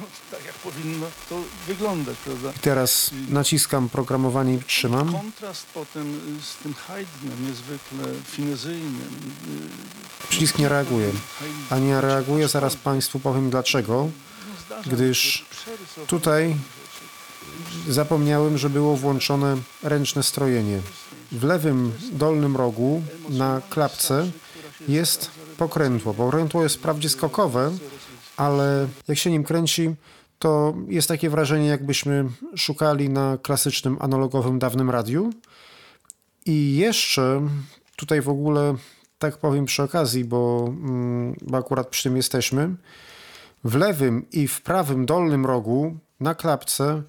No, 0.00 0.06
tak 0.30 0.44
jak 0.46 0.54
powinno 0.54 1.06
to 1.28 1.40
wyglądać, 1.66 2.16
prawda? 2.24 2.52
Teraz 2.60 3.10
naciskam 3.28 3.88
programowanie 3.88 4.54
i 4.54 4.62
trzymam. 4.62 5.12
Kontrast 5.12 5.66
potem 5.74 6.20
z 6.42 6.62
tym 6.62 6.74
Haydnem 6.74 7.46
niezwykle 7.48 8.04
finezyjnym. 8.24 9.32
Przycisk 10.28 10.58
nie 10.58 10.68
reaguje. 10.68 11.10
A 11.70 11.78
nie 11.78 12.00
reaguje, 12.00 12.48
zaraz 12.48 12.76
Państwu 12.76 13.20
powiem 13.20 13.50
dlaczego. 13.50 14.08
Gdyż 14.86 15.46
tutaj 16.06 16.56
zapomniałem, 17.88 18.58
że 18.58 18.70
było 18.70 18.96
włączone 18.96 19.56
ręczne 19.82 20.22
strojenie. 20.22 20.80
W 21.32 21.44
lewym 21.44 21.92
dolnym 22.12 22.56
rogu 22.56 23.02
na 23.28 23.62
klapce 23.70 24.30
jest 24.88 25.30
pokrętło. 25.58 26.14
Pokrętło 26.14 26.62
jest 26.62 26.76
wprawdzie 26.76 27.08
skokowe, 27.08 27.72
ale 28.36 28.88
jak 29.08 29.18
się 29.18 29.30
nim 29.30 29.44
kręci, 29.44 29.94
to 30.38 30.74
jest 30.88 31.08
takie 31.08 31.30
wrażenie, 31.30 31.66
jakbyśmy 31.66 32.24
szukali 32.56 33.08
na 33.08 33.38
klasycznym, 33.42 33.96
analogowym, 34.00 34.58
dawnym 34.58 34.90
radiu. 34.90 35.30
I 36.46 36.76
jeszcze 36.76 37.48
tutaj 37.96 38.20
w 38.20 38.28
ogóle, 38.28 38.74
tak 39.18 39.36
powiem 39.36 39.64
przy 39.64 39.82
okazji, 39.82 40.24
bo, 40.24 40.64
mm, 40.68 41.36
bo 41.42 41.58
akurat 41.58 41.88
przy 41.88 42.02
tym 42.02 42.16
jesteśmy, 42.16 42.74
w 43.64 43.74
lewym 43.74 44.26
i 44.32 44.48
w 44.48 44.60
prawym 44.60 45.06
dolnym 45.06 45.46
rogu 45.46 45.96
na 46.20 46.34
klapce 46.34 47.02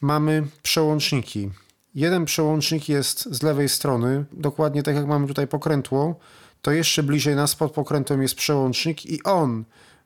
mamy 0.00 0.46
przełączniki. 0.62 1.50
Jeden 1.98 2.24
przełącznik 2.24 2.88
jest 2.88 3.34
z 3.34 3.42
lewej 3.42 3.68
strony, 3.68 4.24
dokładnie 4.32 4.82
tak 4.82 4.94
jak 4.94 5.06
mamy 5.06 5.26
tutaj 5.26 5.46
pokrętło, 5.46 6.14
to 6.62 6.70
jeszcze 6.70 7.02
bliżej 7.02 7.36
nas 7.36 7.56
pod 7.56 7.72
pokrętłem 7.72 8.22
jest 8.22 8.34
przełącznik 8.34 9.06
i 9.06 9.22
on 9.22 9.64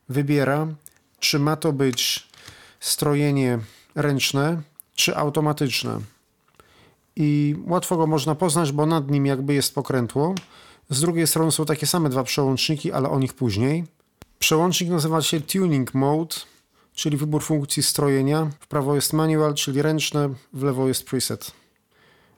wybiera, 0.09 0.67
czy 1.19 1.39
ma 1.39 1.55
to 1.55 1.73
być 1.73 2.27
strojenie 2.79 3.59
ręczne, 3.95 4.61
czy 4.95 5.15
automatyczne. 5.15 5.99
I 7.15 7.55
łatwo 7.67 7.97
go 7.97 8.07
można 8.07 8.35
poznać, 8.35 8.71
bo 8.71 8.85
nad 8.85 9.11
nim 9.11 9.25
jakby 9.25 9.53
jest 9.53 9.75
pokrętło. 9.75 10.35
Z 10.89 11.01
drugiej 11.01 11.27
strony 11.27 11.51
są 11.51 11.65
takie 11.65 11.87
same 11.87 12.09
dwa 12.09 12.23
przełączniki, 12.23 12.91
ale 12.91 13.09
o 13.09 13.19
nich 13.19 13.33
później. 13.33 13.83
Przełącznik 14.39 14.89
nazywa 14.89 15.21
się 15.21 15.41
Tuning 15.41 15.93
Mode, 15.93 16.35
czyli 16.93 17.17
wybór 17.17 17.43
funkcji 17.43 17.83
strojenia. 17.83 18.51
W 18.59 18.67
prawo 18.67 18.95
jest 18.95 19.13
manual, 19.13 19.53
czyli 19.53 19.81
ręczne, 19.81 20.29
w 20.53 20.63
lewo 20.63 20.87
jest 20.87 21.05
preset. 21.05 21.62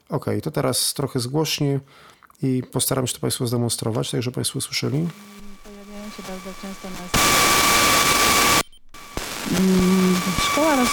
Ok, 0.08 0.26
to 0.42 0.50
teraz 0.50 0.94
trochę 0.94 1.20
zgłośnie 1.20 1.80
i 2.42 2.62
postaram 2.72 3.06
się 3.06 3.14
to 3.14 3.20
Państwu 3.20 3.46
zdemonstrować, 3.46 4.10
tak 4.10 4.22
żeby 4.22 4.34
Państwo 4.34 4.60
słyszeli. 4.60 5.08
Pojawiają 5.64 6.10
się 6.10 6.22
bardzo 6.22 6.50
często 6.62 6.88
na 6.90 6.96
Mm, 9.60 10.16
Szkoła 10.50 10.76
roz... 10.76 10.88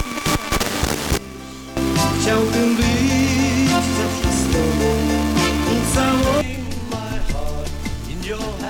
Chciałbym 2.22 2.76
być 2.76 3.70
zawsze 3.70 4.38
z 4.38 4.52
tobą. 4.54 5.14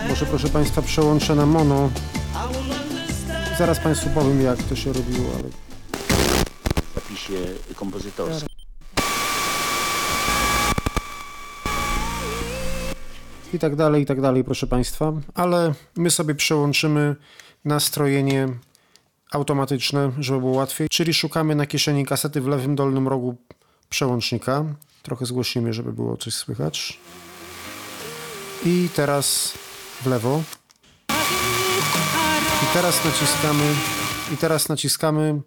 Może 0.10 0.26
proszę 0.26 0.50
Państwa 0.50 0.82
przełączę 0.82 1.36
na 1.36 1.46
mono. 1.46 1.90
Zaraz 3.58 3.80
Państwu 3.80 4.10
powiem 4.10 4.42
jak 4.42 4.64
to 4.64 4.76
się 4.76 4.94
robiło, 4.94 5.32
ale 5.34 5.50
w 6.92 6.96
zapisie 6.96 7.34
kompozytorskim. 7.76 8.63
I 13.54 13.60
tak 13.60 13.76
dalej, 13.76 14.04
i 14.04 14.06
tak 14.06 14.22
dalej, 14.22 14.44
proszę 14.44 14.68
Państwa. 14.68 15.14
Ale 15.34 15.74
my 15.96 16.12
sobie 16.12 16.36
przełączymy 16.36 17.16
nastrojenie 17.66 18.48
automatyczne, 19.32 20.12
żeby 20.20 20.40
było 20.40 20.52
łatwiej, 20.52 20.90
czyli 20.90 21.14
szukamy 21.14 21.56
na 21.56 21.66
kieszeni 21.66 22.06
kasety 22.06 22.42
w 22.42 22.48
lewym 22.48 22.76
dolnym 22.76 23.08
rogu 23.08 23.36
przełącznika. 23.90 24.66
Trochę 25.02 25.26
zgłosimy, 25.26 25.74
żeby 25.74 25.94
było 25.94 26.18
coś 26.18 26.34
słychać. 26.34 27.00
I 28.66 28.90
teraz 28.96 29.54
w 30.02 30.06
lewo. 30.06 30.44
I 32.64 32.74
teraz 32.74 33.06
naciskamy 33.06 33.64
i 34.34 34.38
teraz 34.38 34.70
naciskamy 34.70 35.42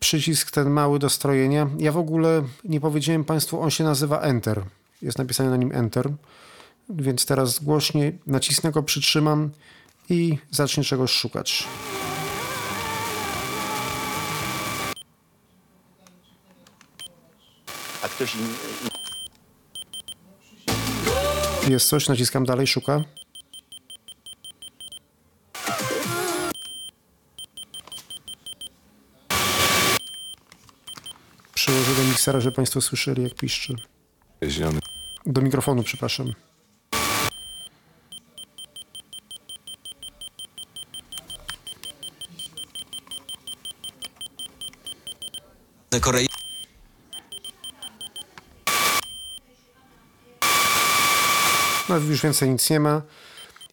przycisk 0.00 0.50
ten 0.50 0.70
mały 0.70 0.98
do 0.98 1.10
strojenia. 1.10 1.70
Ja 1.78 1.92
w 1.92 1.98
ogóle 1.98 2.42
nie 2.64 2.80
powiedziałem 2.80 3.24
Państwu, 3.24 3.60
on 3.60 3.70
się 3.70 3.84
nazywa 3.84 4.20
Enter. 4.20 4.62
Jest 5.02 5.18
napisane 5.18 5.50
na 5.50 5.56
nim 5.56 5.72
Enter. 5.72 6.10
Więc 6.88 7.26
teraz 7.26 7.58
głośnie 7.58 8.12
nacisnę 8.26 8.70
go, 8.70 8.82
przytrzymam 8.82 9.50
i 10.08 10.38
zacznie 10.50 10.84
czegoś 10.84 11.10
szukać. 11.10 11.64
A 18.02 18.08
ktoś 18.08 18.34
in, 18.34 18.46
Jest 21.68 21.88
coś, 21.88 22.08
naciskam 22.08 22.44
dalej, 22.44 22.66
szuka. 22.66 23.04
Przyłożę 31.54 31.94
do 31.94 32.04
miksera, 32.04 32.40
żeby 32.40 32.56
Państwo 32.56 32.80
słyszeli, 32.80 33.22
jak 33.22 33.34
piszczy. 33.34 33.74
Zielony. 34.42 34.78
Do 35.26 35.42
mikrofonu, 35.42 35.82
przepraszam. 35.82 36.32
Korei 46.00 46.26
No 51.88 51.96
już 51.96 52.22
więcej 52.22 52.50
nic 52.50 52.70
nie 52.70 52.80
ma. 52.80 53.02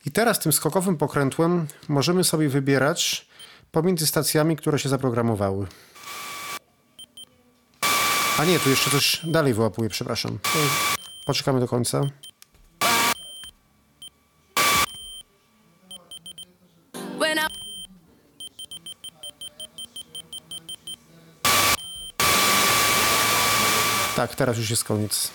I 0.06 0.12
teraz 0.12 0.40
tym 0.40 0.52
skokowym 0.52 0.98
pokrętłem 0.98 1.68
możemy 1.88 2.24
sobie 2.24 2.50
wybierać 2.50 3.28
pomiędzy 3.72 4.08
stacjami, 4.08 4.56
które 4.56 4.80
się 4.80 4.90
zaprogramowały. 4.90 5.68
A 8.38 8.46
nie, 8.46 8.60
tu 8.60 8.70
jeszcze 8.70 8.92
coś 8.92 9.22
dalej 9.24 9.54
wyłapuje, 9.54 9.90
przepraszam. 9.90 10.40
Poczekamy 11.26 11.60
do 11.60 11.68
końca. 11.68 12.02
Teraz 24.42 24.58
już 24.58 24.70
jest 24.70 24.84
koniec. 24.84 25.32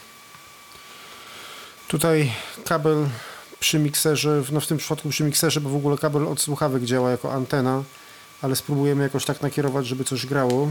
Tutaj 1.89 2.33
kabel 2.65 3.09
przy 3.61 3.79
mikserze, 3.79 4.43
no 4.53 4.61
w 4.61 4.67
tym 4.67 4.79
przypadku 4.79 5.09
przy 5.09 5.25
mikserze, 5.25 5.61
bo 5.61 5.71
w 5.71 5.77
ogóle 5.77 5.99
kabel 5.99 6.29
od 6.29 6.41
słuchawek 6.41 6.85
działa 6.85 7.11
jako 7.11 7.33
antena, 7.33 7.85
ale 8.43 8.57
spróbujemy 8.57 9.03
jakoś 9.03 9.25
tak 9.25 9.43
nakierować, 9.43 9.87
żeby 9.87 10.05
coś 10.05 10.27
grało. 10.27 10.69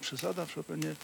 Przesada 0.00 0.46
Chopinie 0.54 0.94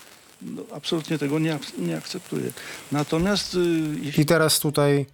no, 0.42 0.62
absolutnie 0.74 1.18
tego 1.18 1.38
nie, 1.38 1.58
nie 1.78 1.96
akceptuje. 1.96 2.52
Natomiast 2.92 3.54
y, 3.54 3.58
jeśli 4.02 4.22
I 4.22 4.26
teraz 4.26 4.60
tutaj 4.60 5.06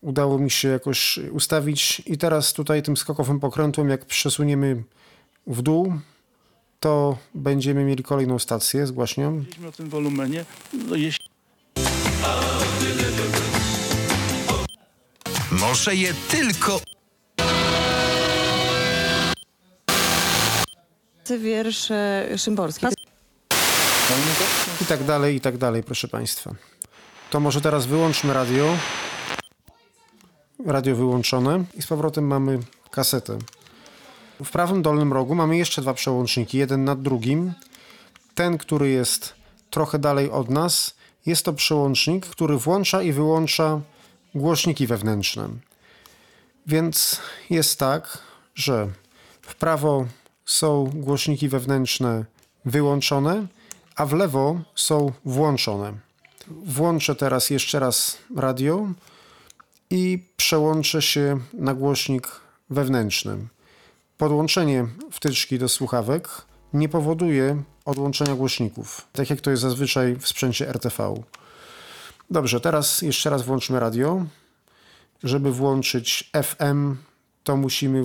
udało 0.00 0.38
mi 0.38 0.50
się 0.50 0.68
jakoś 0.68 1.18
ustawić 1.18 2.02
i 2.06 2.18
teraz 2.18 2.52
tutaj 2.52 2.82
tym 2.82 2.96
skokowym 2.96 3.40
pokrętłem, 3.40 3.88
jak 3.88 4.04
przesuniemy 4.04 4.82
w 5.46 5.62
dół, 5.62 6.00
to 6.80 7.18
będziemy 7.34 7.84
mieli 7.84 8.02
kolejną 8.02 8.38
stację, 8.38 8.86
zgłaśniam. 8.86 9.34
mówiliśmy 9.34 9.68
o 9.68 9.72
tym 9.72 9.88
wolumenie, 9.88 10.44
no 10.72 10.96
jeśli 10.96 11.30
Może 15.50 15.94
je 15.94 16.14
tylko 16.30 16.80
Wiersz 21.38 21.90
e, 21.90 22.38
Szymborski. 22.38 22.86
I 24.82 24.84
tak 24.84 25.04
dalej, 25.04 25.36
i 25.36 25.40
tak 25.40 25.58
dalej, 25.58 25.82
proszę 25.82 26.08
Państwa. 26.08 26.54
To 27.30 27.40
może 27.40 27.60
teraz 27.60 27.86
wyłączmy 27.86 28.34
radio. 28.34 28.76
Radio 30.66 30.96
wyłączone 30.96 31.64
i 31.74 31.82
z 31.82 31.86
powrotem 31.86 32.26
mamy 32.26 32.58
kasetę. 32.90 33.38
W 34.44 34.50
prawym 34.50 34.82
dolnym 34.82 35.12
rogu 35.12 35.34
mamy 35.34 35.56
jeszcze 35.56 35.82
dwa 35.82 35.94
przełączniki, 35.94 36.58
jeden 36.58 36.84
nad 36.84 37.02
drugim. 37.02 37.52
Ten, 38.34 38.58
który 38.58 38.90
jest 38.90 39.34
trochę 39.70 39.98
dalej 39.98 40.30
od 40.30 40.50
nas, 40.50 40.94
jest 41.26 41.44
to 41.44 41.52
przełącznik, 41.52 42.26
który 42.26 42.56
włącza 42.56 43.02
i 43.02 43.12
wyłącza 43.12 43.80
głośniki 44.34 44.86
wewnętrzne. 44.86 45.48
Więc 46.66 47.20
jest 47.50 47.78
tak, 47.78 48.18
że 48.54 48.88
w 49.42 49.54
prawo 49.54 50.06
są 50.44 50.90
głośniki 50.94 51.48
wewnętrzne 51.48 52.24
wyłączone, 52.64 53.46
a 53.96 54.06
w 54.06 54.12
lewo 54.12 54.60
są 54.74 55.12
włączone. 55.24 55.92
Włączę 56.48 57.14
teraz 57.14 57.50
jeszcze 57.50 57.80
raz 57.80 58.18
radio 58.36 58.88
i 59.90 60.22
przełączę 60.36 61.02
się 61.02 61.40
na 61.52 61.74
głośnik 61.74 62.28
wewnętrzny. 62.70 63.36
Podłączenie 64.20 64.86
wtyczki 65.10 65.58
do 65.58 65.68
słuchawek 65.68 66.28
nie 66.72 66.88
powoduje 66.88 67.62
odłączenia 67.84 68.34
głośników, 68.34 69.06
tak 69.12 69.30
jak 69.30 69.40
to 69.40 69.50
jest 69.50 69.62
zazwyczaj 69.62 70.16
w 70.16 70.28
sprzęcie 70.28 70.68
RTV. 70.68 71.14
Dobrze, 72.30 72.60
teraz 72.60 73.02
jeszcze 73.02 73.30
raz 73.30 73.42
włączmy 73.42 73.80
radio. 73.80 74.26
Żeby 75.22 75.52
włączyć 75.52 76.30
FM, 76.42 76.96
to 77.44 77.56
musimy 77.56 78.04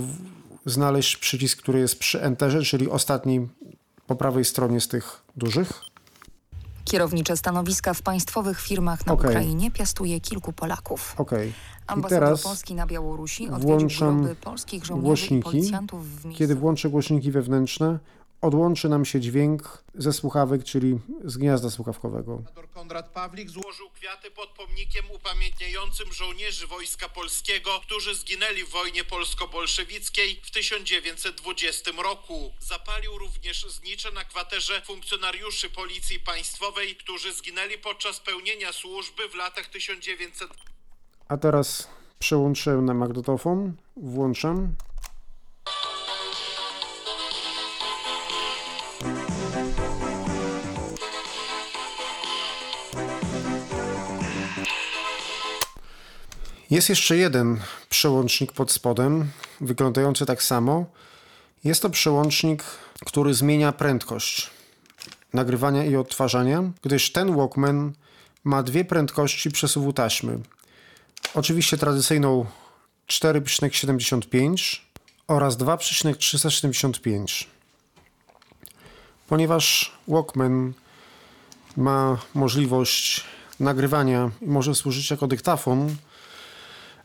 znaleźć 0.66 1.18
przycisk, 1.18 1.62
który 1.62 1.80
jest 1.80 2.00
przy 2.00 2.22
enterze, 2.22 2.64
czyli 2.64 2.90
ostatni 2.90 3.48
po 4.08 4.16
prawej 4.16 4.46
stronie 4.46 4.82
z 4.82 4.88
tych 4.88 5.22
dużych. 5.36 5.82
Kierownicze 6.86 7.38
stanowiska 7.38 7.94
w 7.94 8.02
państwowych 8.02 8.62
firmach 8.62 9.06
na 9.06 9.14
Okej. 9.14 9.30
Ukrainie 9.30 9.72
piastuje 9.72 10.20
kilku 10.22 10.54
Polaków. 10.54 11.16
Ok. 11.18 11.32
I 11.32 11.54
Ambasador 11.88 12.20
teraz 12.28 12.44
Polski 12.44 12.76
na 12.76 12.86
Białorusi 12.86 13.50
odwiedził 13.50 13.68
włączam 13.78 14.22
groby 14.22 14.36
polskich 14.36 14.86
żołnierzy 14.86 15.06
głośniki. 15.06 15.44
policjantów 15.44 16.22
w 16.22 16.26
miejscu 16.26 16.40
Kiedy 16.40 16.56
włączę 16.56 16.90
głośniki 16.90 17.32
wewnętrzne, 17.32 18.00
odłączy 18.46 18.90
nam 18.90 19.06
się 19.06 19.20
dźwięk 19.20 19.84
ze 19.96 20.14
słuchawek, 20.14 20.64
czyli 20.64 21.00
z 21.24 21.38
gniazda 21.38 21.70
słuchawkowego. 21.70 22.44
Konrad 22.86 23.10
Pawlik 23.10 23.50
złożył 23.50 23.90
kwiaty 23.90 24.32
pod 24.32 24.50
pomnikiem 24.50 25.06
upamiętniającym 25.12 26.14
żołnierzy 26.14 26.68
Wojska 26.68 27.10
Polskiego, 27.10 27.70
którzy 27.82 28.16
zginęli 28.16 28.64
w 28.64 28.70
wojnie 28.70 29.04
polsko-bolszewickiej 29.04 30.42
w 30.44 30.52
1920 30.52 31.92
roku. 32.04 32.52
Zapalił 32.60 33.18
również 33.18 33.66
znicze 33.70 34.12
na 34.12 34.24
kwaterze 34.24 34.82
funkcjonariuszy 34.82 35.70
Policji 35.70 36.20
Państwowej, 36.20 36.96
którzy 36.96 37.34
zginęli 37.34 37.78
podczas 37.78 38.20
pełnienia 38.20 38.74
służby 38.74 39.30
w 39.30 39.36
latach 39.36 39.68
1900 39.68 40.50
A 41.28 41.38
teraz 41.38 41.88
przełączę 42.20 42.72
na 42.72 42.94
magnetofon, 42.94 43.74
włączam. 43.98 44.76
Jest 56.76 56.90
jeszcze 56.90 57.18
jeden 57.18 57.60
przełącznik 57.90 58.52
pod 58.52 58.72
spodem, 58.72 59.32
wyglądający 59.62 60.26
tak 60.26 60.44
samo. 60.44 60.86
Jest 61.64 61.82
to 61.82 61.90
przełącznik, 61.90 62.64
który 63.06 63.34
zmienia 63.34 63.72
prędkość 63.72 64.50
nagrywania 65.34 65.86
i 65.86 65.96
odtwarzania, 65.96 66.64
gdyż 66.82 67.12
ten 67.12 67.36
Walkman 67.36 67.94
ma 68.44 68.64
dwie 68.64 68.86
prędkości 68.86 69.52
przesuwu 69.52 69.94
taśmy. 69.94 70.40
Oczywiście 71.36 71.78
tradycyjną 71.78 72.46
4,75 73.08 74.80
oraz 75.28 75.58
2,375. 75.58 77.48
Ponieważ 79.28 79.92
Walkman 80.08 80.74
ma 81.78 82.18
możliwość 82.34 83.24
nagrywania 83.60 84.32
i 84.42 84.48
może 84.48 84.76
służyć 84.76 85.12
jako 85.12 85.28
dyktafon, 85.28 85.96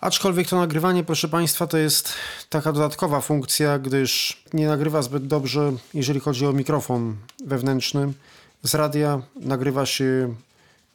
aczkolwiek 0.01 0.49
to 0.49 0.57
nagrywanie, 0.57 1.05
proszę 1.05 1.29
Państwa, 1.29 1.67
to 1.67 1.79
jest 1.79 2.13
taka 2.49 2.73
dodatkowa 2.73 3.21
funkcja, 3.21 3.79
gdyż 3.79 4.43
nie 4.53 4.67
nagrywa 4.67 5.03
zbyt 5.03 5.27
dobrze, 5.27 5.73
jeżeli 5.95 6.21
chodzi 6.21 6.47
o 6.47 6.53
mikrofon 6.53 7.17
wewnętrzny. 7.47 8.13
Z 8.63 8.75
radia 8.75 9.23
nagrywa 9.37 9.87
się 9.87 10.35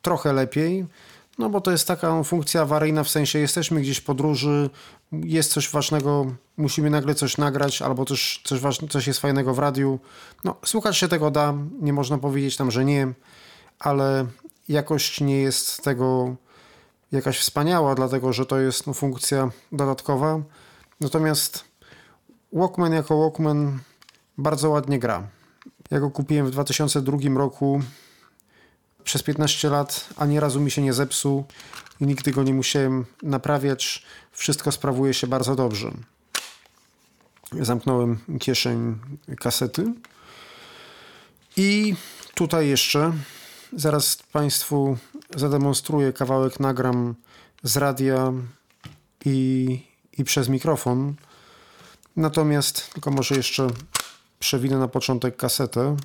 trochę 0.02 0.34
lepiej, 0.34 0.86
No 1.38 1.50
bo 1.50 1.62
to 1.62 1.72
jest 1.72 1.88
taka 1.88 2.24
funkcja 2.24 2.62
awaryjna, 2.62 3.04
w 3.04 3.10
sensie 3.10 3.40
jesteśmy 3.40 3.82
gdzieś 3.82 3.98
w 3.98 4.04
podróży, 4.04 4.70
jest 5.12 5.52
coś 5.52 5.70
ważnego, 5.70 6.26
musimy 6.58 6.90
nagle 6.90 7.16
coś 7.16 7.38
nagrać, 7.38 7.82
albo 7.82 8.06
też 8.06 8.42
coś, 8.44 8.60
ważne, 8.60 8.88
coś 8.88 9.08
jest 9.08 9.20
fajnego 9.20 9.54
w 9.54 9.60
radiu. 9.60 10.00
No, 10.44 10.56
słuchać 10.66 10.98
się 10.98 11.08
tego 11.08 11.32
da, 11.32 11.54
nie 11.82 11.94
można 11.94 12.18
powiedzieć 12.18 12.58
tam, 12.58 12.72
że 12.72 12.86
nie, 12.86 13.14
ale 13.80 14.26
jakość 14.70 15.22
nie 15.22 15.42
jest 15.42 15.84
tego 15.84 16.36
jakaś 17.16 17.40
wspaniała, 17.40 17.96
dlatego 17.96 18.34
że 18.34 18.46
to 18.46 18.60
jest 18.60 18.88
no, 18.88 18.94
funkcja 18.94 19.50
dodatkowa. 19.72 20.42
Natomiast 21.02 21.66
Walkman 22.54 22.94
jako 22.94 23.20
Walkman 23.20 23.80
bardzo 24.38 24.70
ładnie 24.70 25.00
gra. 25.00 25.28
Ja 25.92 26.00
go 26.00 26.12
kupiłem 26.12 26.48
w 26.48 26.52
2002 26.52 27.18
roku. 27.36 27.82
Przez 29.04 29.24
15 29.24 29.70
lat 29.70 30.10
ani 30.18 30.40
razu 30.40 30.60
mi 30.60 30.72
się 30.72 30.82
nie 30.82 30.94
zepsuł 30.94 31.46
i 32.02 32.06
nigdy 32.06 32.32
go 32.32 32.44
nie 32.44 32.54
musiałem 32.54 33.06
naprawiać. 33.24 34.06
Wszystko 34.32 34.72
sprawuje 34.72 35.14
się 35.14 35.28
bardzo 35.28 35.56
dobrze. 35.56 35.92
Zamknąłem 37.62 38.20
kieszeń 38.40 39.00
kasety. 39.40 39.94
I 41.58 41.96
tutaj 42.34 42.68
jeszcze 42.68 43.14
zaraz 43.74 44.16
Państwu 44.32 44.98
zademonstruję 45.36 46.14
kawałek 46.14 46.60
nagram 46.60 47.16
z 47.64 47.78
radia 47.78 48.34
i, 49.26 49.80
i 50.18 50.24
przez 50.24 50.50
mikrofon. 50.50 51.16
Natomiast 52.16 52.94
tylko 52.94 53.12
może 53.12 53.36
jeszcze 53.36 53.68
przewinę 54.40 54.78
na 54.78 54.88
początek 54.88 55.36
kasetę. 55.36 55.98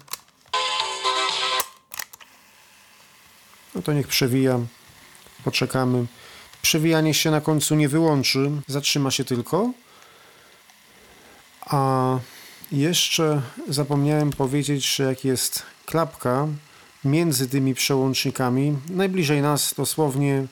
No 3.75 3.83
to 3.83 3.93
niech 3.93 4.09
przewija. 4.09 4.61
Poczekamy. 5.45 6.07
Przewijanie 6.63 7.15
się 7.15 7.31
na 7.31 7.41
końcu 7.41 7.75
nie 7.75 7.89
wyłączy, 7.89 8.51
zatrzyma 8.67 9.11
się 9.11 9.25
tylko. 9.25 9.73
A 11.61 12.19
jeszcze 12.73 13.43
zapomniałem 13.69 14.31
powiedzieć, 14.31 14.95
że 14.97 15.05
jak 15.05 15.25
jest 15.25 15.63
klapka 15.87 16.49
między 17.05 17.49
tymi 17.49 17.75
przełącznikami, 17.75 18.79
najbliżej 18.91 19.43
nas 19.43 19.75
dosłownie 19.77 20.47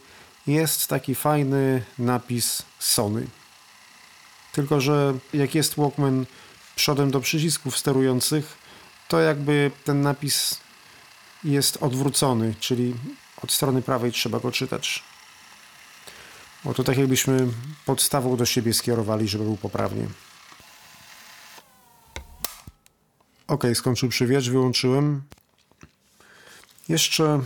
jest 0.46 0.86
taki 0.86 1.14
fajny 1.14 1.84
napis 1.98 2.62
Sony. 2.78 3.26
Tylko, 4.52 4.80
że 4.80 5.14
jak 5.34 5.54
jest 5.54 5.76
Walkman 5.76 6.26
przodem 6.76 7.10
do 7.10 7.20
przycisków 7.20 7.78
sterujących, 7.78 8.58
to 9.08 9.20
jakby 9.20 9.70
ten 9.84 10.02
napis 10.02 10.60
jest 11.44 11.76
odwrócony, 11.76 12.54
czyli 12.60 12.94
od 13.42 13.52
strony 13.52 13.82
prawej 13.82 14.12
trzeba 14.12 14.40
go 14.40 14.52
czytać. 14.52 15.02
Bo 16.64 16.74
to 16.74 16.84
tak 16.84 16.98
jakbyśmy 16.98 17.48
podstawą 17.86 18.36
do 18.36 18.46
siebie 18.46 18.74
skierowali, 18.74 19.28
żeby 19.28 19.44
był 19.44 19.56
poprawnie. 19.56 20.06
Ok, 23.48 23.64
skończył 23.74 24.08
przywiać, 24.08 24.50
wyłączyłem. 24.50 25.22
Jeszcze, 26.88 27.40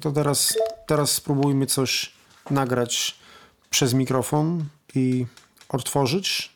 to 0.00 0.12
teraz, 0.12 0.58
teraz 0.86 1.10
spróbujmy 1.12 1.66
coś 1.66 2.12
nagrać 2.50 3.18
przez 3.70 3.94
mikrofon 3.94 4.64
i 4.94 5.26
odtworzyć, 5.68 6.52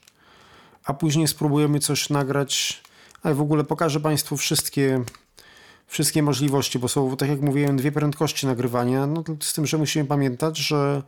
a 0.84 0.94
później 0.94 1.28
spróbujemy 1.28 1.80
coś 1.80 2.10
nagrać, 2.10 2.82
a 3.22 3.34
w 3.34 3.40
ogóle 3.40 3.64
pokażę 3.64 4.00
Państwu 4.00 4.36
wszystkie, 4.36 5.04
wszystkie 5.86 6.22
możliwości, 6.22 6.78
bo 6.78 6.88
są, 6.88 7.16
tak 7.16 7.28
jak 7.28 7.40
mówiłem, 7.40 7.76
dwie 7.76 7.92
prędkości 7.92 8.46
nagrywania, 8.46 9.06
no 9.06 9.24
z 9.40 9.52
tym, 9.52 9.66
że 9.66 9.78
musimy 9.78 10.04
pamiętać, 10.04 10.58
że 10.58 11.02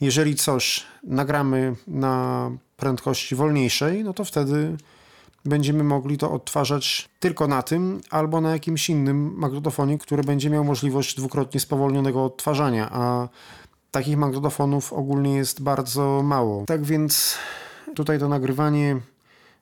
jeżeli 0.00 0.34
coś 0.34 0.86
nagramy 1.04 1.76
na 1.86 2.50
prędkości 2.76 3.34
wolniejszej, 3.34 4.04
no 4.04 4.14
to 4.14 4.24
wtedy 4.24 4.76
będziemy 5.44 5.84
mogli 5.84 6.18
to 6.18 6.32
odtwarzać 6.32 7.08
tylko 7.20 7.46
na 7.46 7.62
tym 7.62 8.00
albo 8.10 8.40
na 8.40 8.50
jakimś 8.50 8.90
innym 8.90 9.34
magnetofonie, 9.36 9.98
który 9.98 10.24
będzie 10.24 10.50
miał 10.50 10.64
możliwość 10.64 11.16
dwukrotnie 11.16 11.60
spowolnionego 11.60 12.24
odtwarzania, 12.24 12.88
a 12.92 13.28
takich 13.90 14.16
magnetofonów 14.16 14.92
ogólnie 14.92 15.34
jest 15.36 15.62
bardzo 15.62 16.22
mało. 16.22 16.64
Tak 16.66 16.84
więc 16.84 17.38
tutaj 17.94 18.18
to 18.18 18.28
nagrywanie 18.28 19.00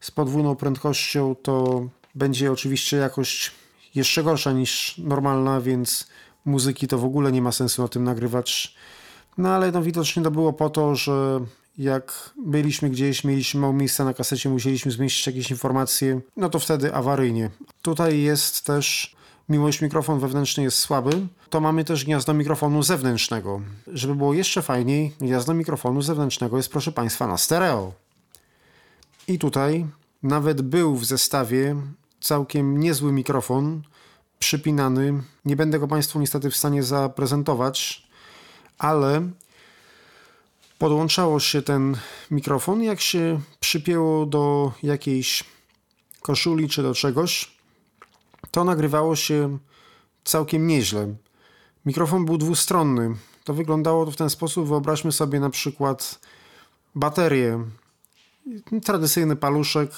z 0.01 0.11
podwójną 0.11 0.57
prędkością 0.57 1.37
to 1.43 1.87
będzie 2.15 2.53
oczywiście 2.53 2.97
jakość 2.97 3.53
jeszcze 3.95 4.23
gorsza 4.23 4.53
niż 4.53 4.99
normalna, 4.99 5.61
więc 5.61 6.07
muzyki 6.45 6.89
to 6.89 6.99
w 6.99 7.05
ogóle 7.05 7.33
nie 7.33 7.43
ma 7.43 7.53
sensu 7.53 7.83
na 7.83 7.89
tym 7.89 8.05
nagrywać. 8.05 8.75
No 9.39 9.49
ale 9.49 9.73
no 9.73 9.83
widocznie 9.83 10.23
to 10.23 10.31
było 10.31 10.53
po 10.53 10.71
to, 10.71 10.95
że 10.95 11.41
jak 11.79 12.31
byliśmy 12.47 12.91
gdzieś, 12.91 13.25
mieliśmy 13.25 13.61
mało 13.61 13.73
miejsca 13.73 14.05
na 14.05 14.15
kasecie, 14.15 14.49
musieliśmy 14.49 14.91
zmieścić 14.91 15.27
jakieś 15.27 15.51
informacje, 15.51 16.21
no 16.37 16.49
to 16.49 16.59
wtedy 16.59 16.95
awaryjnie. 16.95 17.51
Tutaj 17.83 18.21
jest 18.21 18.65
też, 18.65 19.17
mimo 19.49 19.69
iż 19.69 19.81
mikrofon 19.81 20.21
wewnętrzny 20.21 20.63
jest 20.63 20.79
słaby, 20.79 21.27
to 21.51 21.61
mamy 21.61 21.85
też 21.85 22.05
gniazdo 22.05 22.35
mikrofonu 22.35 22.83
zewnętrznego. 22.83 23.61
Żeby 23.87 24.15
było 24.15 24.35
jeszcze 24.35 24.63
fajniej, 24.63 25.13
gniazdo 25.21 25.55
mikrofonu 25.55 26.03
zewnętrznego 26.03 26.57
jest, 26.57 26.71
proszę 26.71 26.93
Państwa, 26.93 27.27
na 27.27 27.37
stereo. 27.37 27.93
I 29.29 29.39
tutaj 29.39 29.87
nawet 30.23 30.63
był 30.63 30.97
w 30.97 31.05
zestawie 31.05 31.77
całkiem 32.21 32.81
niezły 32.81 33.13
mikrofon, 33.13 33.83
przypinany. 34.39 35.23
Nie 35.45 35.57
będę 35.57 35.79
go 35.79 35.89
Państwu 35.89 36.21
niestety 36.21 36.51
w 36.51 36.57
stanie 36.57 36.83
zaprezentować, 36.83 38.07
ale 38.79 39.23
podłączało 40.79 41.41
się 41.41 41.63
ten 41.63 41.97
mikrofon, 42.31 42.83
jak 42.83 43.01
się 43.01 43.41
przypięło 43.61 44.27
do 44.27 44.73
jakiejś 44.83 45.45
koszuli 46.23 46.69
czy 46.69 46.83
do 46.83 46.95
czegoś, 46.95 47.57
to 48.51 48.65
nagrywało 48.65 49.17
się 49.17 49.59
całkiem 50.25 50.67
nieźle. 50.67 51.15
Mikrofon 51.87 52.25
był 52.25 52.39
dwustronny. 52.39 53.17
To 53.45 53.55
wyglądało 53.55 54.07
w 54.07 54.17
ten 54.17 54.31
sposób. 54.31 54.69
Wyobraźmy 54.69 55.13
sobie 55.13 55.41
na 55.41 55.51
przykład 55.51 56.19
baterię, 56.95 57.65
tradycyjny 58.85 59.37
paluszek 59.37 59.91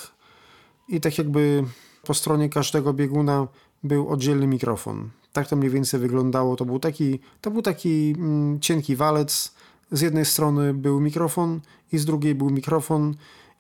i 0.89 1.01
tak 1.01 1.19
jakby 1.19 1.65
po 2.03 2.15
stronie 2.15 2.49
każdego 2.49 2.93
bieguna 2.93 3.47
był 3.83 4.09
oddzielny 4.09 4.47
mikrofon. 4.47 5.11
Tak 5.33 5.49
to 5.49 5.57
mniej 5.57 5.71
więcej 5.71 6.01
wyglądało. 6.01 6.57
To 6.57 6.65
był 6.65 6.79
taki, 6.79 7.21
to 7.41 7.51
był 7.51 7.63
taki 7.63 8.15
mm, 8.19 8.61
cienki 8.61 8.97
walec, 8.97 9.55
z 9.93 10.01
jednej 10.01 10.25
strony 10.25 10.75
był 10.75 11.01
mikrofon 11.01 11.61
i 11.93 11.99
z 11.99 12.05
drugiej 12.05 12.35
był 12.35 12.51
mikrofon 12.51 13.15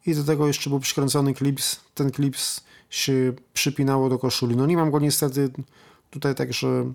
i 0.07 0.15
do 0.15 0.25
tego 0.25 0.47
jeszcze 0.47 0.71
był 0.71 0.81
przykręcony 0.81 1.35
klips. 1.35 1.81
Ten 1.95 2.11
klips 2.11 2.61
się 2.91 3.33
przypinało 3.53 4.09
do 4.09 4.19
koszuli. 4.19 4.57
No 4.57 4.67
nie 4.67 4.77
mam 4.77 4.91
go 4.91 4.99
niestety 4.99 5.51
tutaj, 6.11 6.35
także 6.35 6.93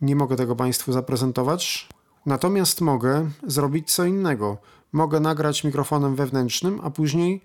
nie 0.00 0.16
mogę 0.16 0.36
tego 0.36 0.56
Państwu 0.56 0.92
zaprezentować. 0.92 1.88
Natomiast 2.26 2.80
mogę 2.80 3.30
zrobić 3.46 3.92
co 3.92 4.04
innego. 4.04 4.58
Mogę 4.92 5.20
nagrać 5.20 5.64
mikrofonem 5.64 6.16
wewnętrznym, 6.16 6.80
a 6.82 6.90
później 6.90 7.42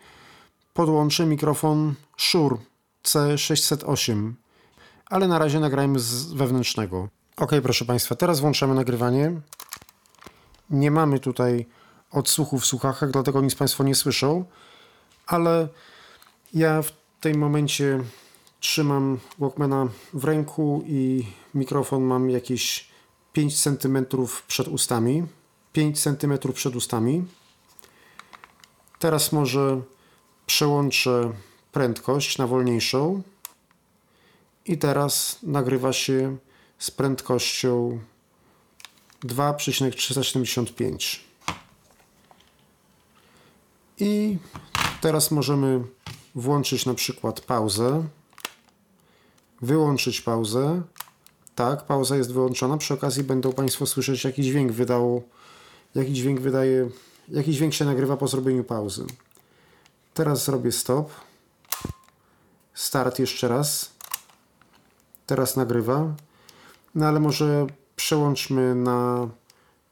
podłączę 0.74 1.26
mikrofon 1.26 1.93
Shure 2.17 2.58
C608. 3.04 4.32
Ale 5.06 5.28
na 5.28 5.39
razie 5.39 5.60
nagrajmy 5.60 6.00
z 6.00 6.34
wewnętrznego. 6.34 7.10
Ok, 7.38 7.52
proszę 7.63 7.86
Państwa, 7.86 8.15
teraz 8.15 8.39
włączamy 8.39 8.76
nagrywanie. 8.76 9.41
Nie 10.71 10.91
mamy 10.91 11.19
tutaj 11.19 11.65
odsłuchu 12.12 12.60
w 12.60 12.65
słuchawkach, 12.65 13.12
dlatego 13.12 13.41
nic 13.41 13.55
Państwo 13.55 13.84
nie 13.84 13.95
słyszą, 13.95 14.45
ale 15.27 15.67
ja 16.53 16.81
w 16.81 16.91
tym 17.21 17.38
momencie 17.38 17.99
trzymam 18.60 19.19
Walkmana 19.39 19.88
w 20.13 20.23
ręku 20.23 20.84
i 20.86 21.27
mikrofon 21.53 22.03
mam 22.03 22.29
jakieś 22.29 22.89
5 23.34 23.63
cm 23.63 24.05
przed 24.47 24.67
ustami. 24.67 25.23
5 25.73 26.03
cm 26.03 26.38
przed 26.53 26.75
ustami. 26.75 27.25
Teraz 28.99 29.31
może 29.31 29.81
przełączę 30.45 31.34
prędkość 31.71 32.38
na 32.38 32.47
wolniejszą 32.47 33.21
i 34.65 34.77
teraz 34.77 35.39
nagrywa 35.43 35.93
się 35.93 36.38
z 36.77 36.91
prędkością 36.91 37.99
2,375. 39.23 41.23
I 43.99 44.38
teraz 45.01 45.31
możemy 45.31 45.84
włączyć 46.36 46.86
na 46.86 46.93
przykład 46.93 47.41
pauzę, 47.41 48.03
wyłączyć 49.62 50.21
pauzę. 50.21 50.81
Tak, 51.55 51.86
pauza 51.86 52.17
jest 52.17 52.34
wyłączona. 52.34 52.77
Przy 52.77 52.93
okazji 52.93 53.23
będą 53.23 53.53
Państwo 53.53 53.86
słyszeć, 53.86 54.23
jaki 54.23 54.43
dźwięk 54.43 54.71
wydał, 54.71 55.23
jaki 55.95 56.13
dźwięk 56.13 56.39
wydaje, 56.39 56.89
jaki 57.27 57.51
dźwięk 57.51 57.73
się 57.73 57.86
nagrywa 57.86 58.17
po 58.17 58.27
zrobieniu 58.27 58.63
pauzy. 58.63 59.05
Teraz 60.13 60.45
zrobię 60.45 60.71
stop. 60.71 61.12
Start 62.73 63.19
jeszcze 63.19 63.47
raz. 63.47 63.91
Teraz 65.25 65.55
nagrywa. 65.55 66.15
No 66.95 67.07
ale 67.07 67.19
może 67.19 67.67
przełączmy 68.12 68.76
na 68.76 69.28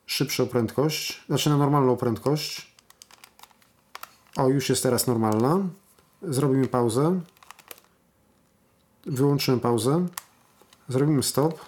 szybszą 0.05 0.47
prędkość, 0.47 1.23
znaczy 1.27 1.49
na 1.49 1.57
normalną 1.57 1.97
prędkość. 1.97 2.75
O, 4.35 4.49
już 4.49 4.69
jest 4.69 4.83
teraz 4.83 5.07
normalna. 5.07 5.59
Zrobimy 6.21 6.67
pauzę. 6.67 7.21
Wyłączymy 9.05 9.59
pauzę. 9.59 10.07
Zrobimy 10.89 11.23
stop. 11.23 11.59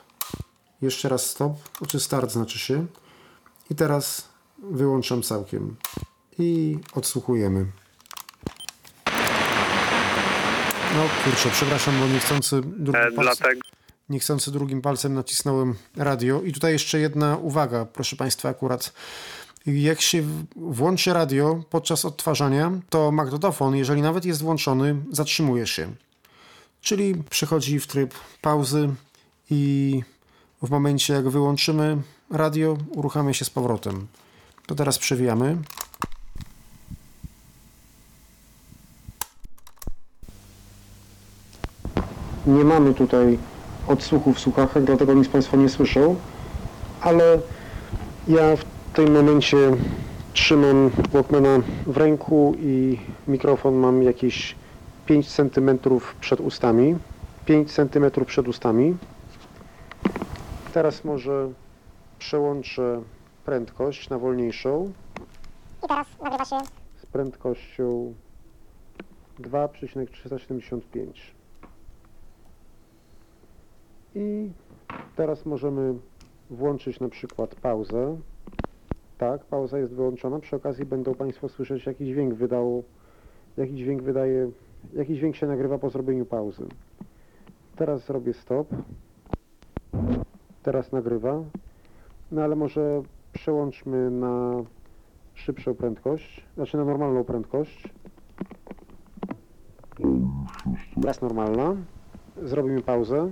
Jeszcze 0.82 1.10
raz 1.10 1.30
stop, 1.30 1.54
czy 1.88 2.00
start 2.00 2.32
znaczy 2.32 2.60
się. 2.60 2.86
I 3.70 3.76
teraz 3.76 4.28
wyłączam 4.58 5.22
całkiem. 5.22 5.76
I 6.40 6.80
odsłuchujemy. 6.94 7.66
No 10.96 11.04
kurczę, 11.24 11.50
przepraszam, 11.52 12.00
bo 12.00 12.08
niechcący 12.08 12.62
E, 12.94 13.12
dlatego 13.12 13.81
niechcący 14.12 14.52
drugim 14.52 14.82
palcem 14.82 15.14
nacisnąłem 15.14 15.76
radio. 15.96 16.42
I 16.42 16.54
tutaj 16.54 16.74
jeszcze 16.74 17.00
jedna 17.00 17.38
uwaga, 17.38 17.86
proszę 17.86 18.16
Państwa, 18.16 18.50
akurat. 18.50 18.94
Jak 19.66 20.02
się 20.02 20.24
włączy 20.56 21.14
radio 21.14 21.64
podczas 21.70 22.06
odtwarzania, 22.06 22.72
to 22.90 23.12
magnetofon, 23.12 23.76
jeżeli 23.76 24.02
nawet 24.02 24.26
jest 24.26 24.42
włączony, 24.42 24.96
zatrzymuje 25.12 25.68
się. 25.68 25.94
Czyli 26.82 27.16
przechodzi 27.30 27.80
w 27.80 27.88
tryb 27.88 28.14
pauzy 28.42 28.90
i 29.50 30.02
w 30.62 30.70
momencie 30.70 31.14
jak 31.14 31.30
wyłączymy 31.30 31.98
radio, 32.30 32.78
uruchamia 32.90 33.34
się 33.34 33.46
z 33.46 33.50
powrotem. 33.50 34.08
To 34.66 34.76
teraz 34.76 34.98
przewijamy. 34.98 35.58
Nie 42.46 42.64
mamy 42.64 42.94
tutaj 42.94 43.38
odsłuchu 43.92 44.34
w 44.34 44.40
słuchawkach, 44.40 44.84
dlatego 44.84 45.14
nic 45.14 45.28
Państwo 45.28 45.58
nie 45.58 45.70
słyszą, 45.70 46.16
ale 47.02 47.40
ja 48.28 48.56
w 48.56 48.66
tym 48.94 49.14
momencie 49.14 49.58
trzymam 50.34 50.92
Walkmana 51.12 51.60
w 51.88 51.98
ręku 51.98 52.56
i 52.60 53.00
mikrofon 53.28 53.76
mam 53.76 54.04
jakieś 54.04 54.56
5 55.06 55.28
cm 55.32 55.80
przed 56.22 56.40
ustami. 56.40 56.96
5 57.46 57.72
cm 57.72 58.26
przed 58.26 58.48
ustami. 58.48 58.98
Teraz 60.74 61.04
może 61.04 61.50
przełączę 62.20 63.02
prędkość 63.46 64.10
na 64.10 64.20
wolniejszą. 64.20 64.92
I 65.84 65.88
teraz 65.88 66.08
nagrywa 66.24 66.46
się 66.46 66.58
z 67.02 67.06
prędkością 67.06 68.14
2,375. 69.40 71.34
I 74.16 74.52
teraz 75.16 75.46
możemy 75.46 75.94
włączyć 76.50 77.00
na 77.00 77.10
przykład 77.10 77.56
pauzę. 77.56 78.18
Tak, 79.18 79.46
pauza 79.46 79.80
jest 79.80 79.94
wyłączona. 79.94 80.40
Przy 80.40 80.56
okazji 80.56 80.86
będą 80.86 81.16
Państwo 81.16 81.50
słyszeć, 81.50 81.86
jaki 81.86 82.06
dźwięk 82.06 82.34
wydał, 82.34 82.84
jaki 83.58 83.76
dźwięk 83.76 84.02
wydaje, 84.02 84.52
jaki 84.94 85.16
dźwięk 85.16 85.36
się 85.36 85.48
nagrywa 85.48 85.78
po 85.78 85.90
zrobieniu 85.90 86.26
pauzy. 86.26 86.66
Teraz 87.76 88.06
zrobię 88.06 88.34
stop. 88.34 88.68
Teraz 90.64 90.92
nagrywa. 90.92 91.44
No 92.32 92.42
ale 92.42 92.56
może 92.56 93.02
przełączmy 93.34 94.12
na 94.12 94.64
szybszą 95.34 95.76
prędkość, 95.76 96.46
znaczy 96.56 96.78
na 96.78 96.86
normalną 96.86 97.24
prędkość. 97.24 97.94
Jest 101.06 101.22
normalna. 101.22 101.76
Zrobimy 102.44 102.82
pauzę. 102.82 103.32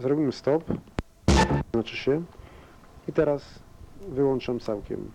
Zrobimy 0.00 0.32
stop. 0.32 0.64
Znaczy 1.72 1.96
się. 1.96 2.22
I 3.08 3.12
teraz 3.12 3.42
wyłączam 4.08 4.60
całkiem. 4.60 5.10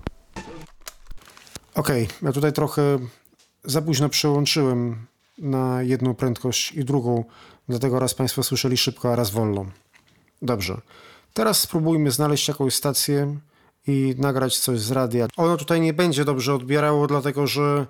Ok, 1.76 1.90
ja 2.22 2.32
tutaj 2.32 2.54
trochę 2.54 3.00
za 3.64 3.82
późno 3.82 4.10
przełączyłem 4.10 5.06
na 5.38 5.82
jedną 5.82 6.16
prędkość 6.16 6.72
i 6.72 6.86
drugą, 6.86 7.24
dlatego 7.70 8.00
raz 8.00 8.14
Państwo 8.14 8.44
słyszeli 8.44 8.78
szybko, 8.78 9.14
a 9.14 9.16
raz 9.16 9.30
wolno. 9.30 9.66
Dobrze. 10.42 10.82
Teraz 11.34 11.60
spróbujmy 11.60 12.12
znaleźć 12.12 12.48
jakąś 12.48 12.74
stację 12.74 13.38
i 13.88 14.16
nagrać 14.18 14.58
coś 14.58 14.80
z 14.80 14.92
radia. 14.92 15.28
Ono 15.38 15.58
tutaj 15.58 15.82
nie 15.82 15.94
będzie 15.94 16.26
dobrze 16.26 16.54
odbierało, 16.54 17.08
dlatego 17.08 17.48
że 17.48 17.86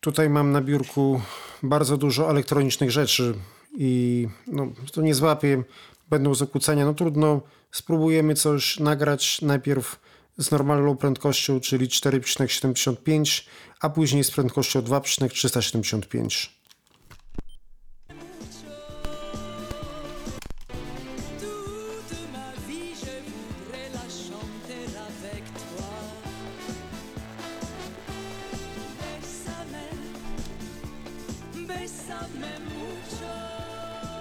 tutaj 0.00 0.30
mam 0.30 0.52
na 0.52 0.60
biurku 0.60 1.20
bardzo 1.62 1.96
dużo 1.96 2.30
elektronicznych 2.30 2.90
rzeczy 2.90 3.34
i 3.76 4.28
no, 4.46 4.66
to 4.92 5.02
nie 5.02 5.14
złapie, 5.14 5.62
będą 6.10 6.34
zakłócenia. 6.34 6.84
No 6.84 6.94
trudno, 6.94 7.40
spróbujemy 7.70 8.34
coś 8.34 8.80
nagrać 8.80 9.42
najpierw 9.42 10.00
z 10.38 10.50
normalną 10.50 10.96
prędkością, 10.96 11.60
czyli 11.60 11.88
4,75, 11.88 13.46
a 13.80 13.90
później 13.90 14.24
z 14.24 14.30
prędkością 14.30 14.82
2,375. 14.82 16.57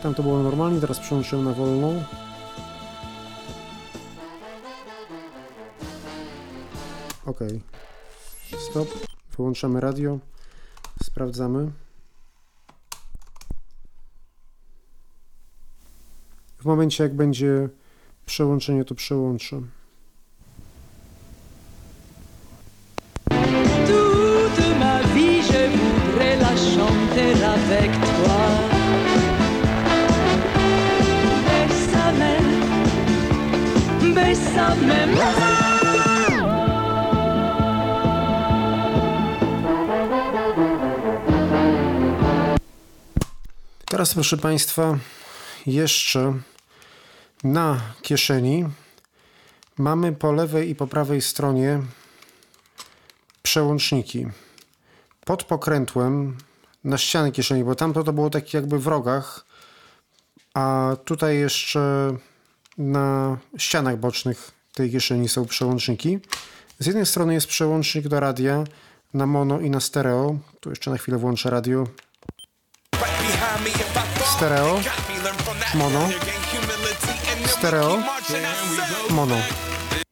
Tam 0.08 0.16
to 0.16 0.24
było 0.24 0.44
normalnie, 0.44 0.82
teraz 0.82 1.00
przełączyłem 1.00 1.46
na 1.46 1.54
wolną. 1.54 2.04
Ok. 7.26 7.40
Stop. 8.70 8.88
Wyłączamy 9.38 9.82
radio. 9.82 10.20
Sprawdzamy. 11.04 11.72
W 16.58 16.66
momencie 16.66 17.04
jak 17.04 17.16
będzie 17.16 17.70
przełączenie, 18.26 18.86
to 18.86 18.96
przełączę. 18.96 19.62
Teraz, 43.98 44.14
proszę 44.14 44.38
Państwa, 44.38 44.98
jeszcze 45.66 46.34
na 47.44 47.82
kieszeni 48.02 48.66
mamy 49.78 50.14
po 50.14 50.32
lewej 50.32 50.70
i 50.70 50.76
po 50.76 50.88
prawej 50.88 51.22
stronie 51.22 51.82
przełączniki. 53.44 54.28
Pod 55.26 55.44
pokrętłem 55.44 56.38
na 56.84 56.98
ścianie 56.98 57.32
kieszeni, 57.32 57.64
bo 57.64 57.76
tamto 57.76 58.04
to 58.04 58.14
było 58.14 58.30
takie 58.30 58.58
jakby 58.58 58.80
w 58.80 58.88
rogach, 58.88 59.46
a 60.54 60.96
tutaj 61.06 61.38
jeszcze 61.38 62.18
na 62.78 63.38
ścianach 63.58 63.98
bocznych 63.98 64.52
tej 64.74 64.92
kieszeni 64.92 65.30
są 65.30 65.46
przełączniki. 65.46 66.20
Z 66.80 66.86
jednej 66.86 67.06
strony 67.06 67.34
jest 67.34 67.48
przełącznik 67.48 68.08
do 68.08 68.20
radia 68.20 68.64
na 69.14 69.26
mono 69.26 69.60
i 69.60 69.70
na 69.70 69.80
stereo. 69.80 70.38
Tu 70.60 70.70
jeszcze 70.70 70.92
na 70.92 70.98
chwilę 70.98 71.18
włączę 71.18 71.50
radio. 71.50 71.88
Stereo, 74.38 74.80
mono, 75.76 76.10
stereo, 77.46 77.98
mono. 79.10 79.36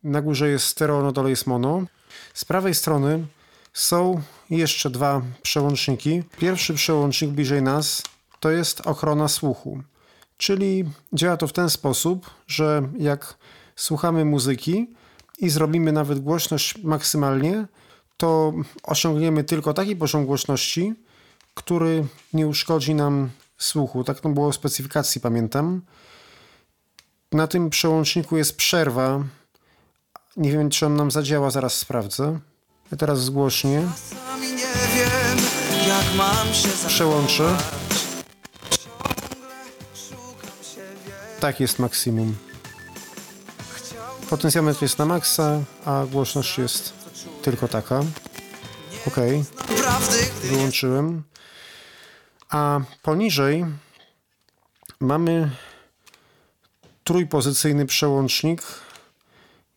Na 0.04 0.22
górze 0.22 0.50
jest 0.50 0.66
stereo, 0.66 1.04
na 1.04 1.12
dole 1.12 1.30
jest 1.30 1.48
mono. 1.48 1.84
Z 2.34 2.46
prawej 2.46 2.76
strony 2.76 3.26
są 3.74 4.22
jeszcze 4.50 4.90
dwa 4.90 5.22
przełączniki. 5.42 6.24
Pierwszy 6.40 6.74
przełącznik 6.74 7.32
bliżej 7.32 7.62
nas 7.62 8.04
to 8.40 8.52
jest 8.52 8.88
ochrona 8.88 9.28
słuchu. 9.28 9.82
Czyli 10.38 10.86
działa 11.14 11.38
to 11.38 11.48
w 11.48 11.54
ten 11.54 11.70
sposób, 11.70 12.30
że 12.48 12.82
jak 13.00 13.38
słuchamy 13.76 14.26
muzyki 14.26 14.88
i 15.40 15.50
zrobimy 15.50 15.92
nawet 15.92 16.20
głośność 16.20 16.78
maksymalnie, 16.84 17.66
to 18.18 18.54
osiągniemy 18.84 19.44
tylko 19.44 19.74
taki 19.74 19.96
poziom 19.96 20.26
głośności, 20.26 20.94
który 21.56 22.08
nie 22.34 22.48
uszkodzi 22.48 22.96
nam 22.96 23.30
słuchu. 23.58 24.04
Tak 24.04 24.20
to 24.20 24.30
było 24.30 24.52
w 24.52 24.56
specyfikacji, 24.56 25.22
pamiętam. 25.22 25.82
Na 27.32 27.48
tym 27.48 27.70
przełączniku 27.70 28.38
jest 28.38 28.58
przerwa. 28.58 29.24
Nie 30.38 30.52
wiem, 30.52 30.70
czy 30.70 30.86
on 30.86 30.96
nam 30.96 31.12
zadziała, 31.12 31.52
zaraz 31.52 31.74
sprawdzę. 31.74 32.40
Ja 32.92 32.98
teraz 32.98 33.24
zgłośnie. 33.24 33.88
Przełączę. 36.88 37.58
Tak 41.40 41.60
jest 41.60 41.80
maksimum. 41.80 42.36
Potencjometr 44.30 44.82
jest 44.82 45.00
na 45.00 45.06
maksa, 45.06 45.60
a 45.86 46.06
głośność 46.12 46.58
jest 46.58 46.94
tylko 47.42 47.68
taka. 47.68 48.00
Ok, 49.08 49.16
wyłączyłem. 50.44 51.24
A 52.50 52.80
poniżej 53.04 53.66
mamy 55.00 55.50
trójpozycyjny 57.04 57.86
przełącznik. 57.86 58.64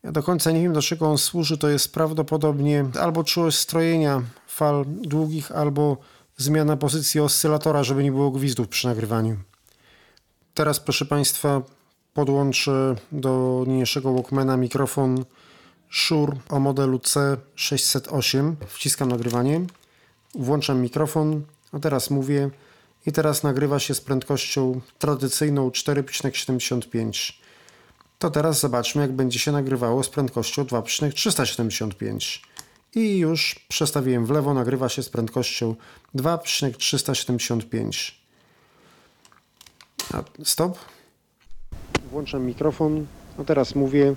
Ja 0.02 0.12
do 0.12 0.22
końca 0.22 0.50
nie 0.50 0.62
wiem, 0.62 0.72
do 0.72 0.83
czego 0.83 1.11
on 1.11 1.18
służy. 1.18 1.59
To 1.59 1.68
jest 1.68 1.92
prawdopodobnie 1.92 2.85
albo 3.00 3.24
czułość 3.24 3.59
strojenia 3.59 4.22
fal 4.46 4.85
długich, 4.87 5.52
albo 5.52 5.96
zmiana 6.37 6.76
pozycji 6.76 7.20
oscylatora, 7.20 7.85
żeby 7.85 8.04
nie 8.04 8.12
było 8.12 8.31
gwizdów 8.31 8.68
przy 8.68 8.87
nagrywaniu. 8.87 9.37
Teraz, 10.54 10.81
proszę 10.81 11.04
Państwa, 11.04 11.62
podłączę 12.14 12.94
do 13.12 13.64
niniejszego 13.66 14.12
Walkmana 14.12 14.57
mikrofon 14.57 15.24
Shure 15.90 16.37
o 16.48 16.61
modelu 16.61 16.98
C608. 16.98 18.54
Wciskam 18.66 19.09
nagrywanie, 19.09 19.61
włączam 20.35 20.81
mikrofon, 20.81 21.42
a 21.72 21.78
teraz 21.78 22.11
mówię 22.11 22.50
i 23.07 23.12
teraz 23.12 23.42
nagrywa 23.42 23.78
się 23.78 23.94
z 23.94 24.00
prędkością 24.00 24.81
tradycyjną 24.98 25.70
4,75. 25.70 27.33
To 28.18 28.31
teraz 28.31 28.61
zobaczmy, 28.61 29.02
jak 29.02 29.12
będzie 29.12 29.38
się 29.38 29.52
nagrywało 29.52 30.02
z 30.02 30.09
prędkością 30.09 30.64
2,375. 30.64 32.42
I 32.94 33.18
już 33.18 33.66
przestawiłem 33.68 34.26
w 34.26 34.31
lewo, 34.31 34.54
nagrywa 34.54 34.88
się 34.88 35.02
z 35.02 35.09
prędkością 35.09 35.74
2,375. 36.14 38.20
A, 40.14 40.22
Stop. 40.44 40.78
Włączam 42.11 42.46
mikrofon, 42.46 43.07
a 43.38 43.44
teraz 43.44 43.74
mówię 43.74 44.14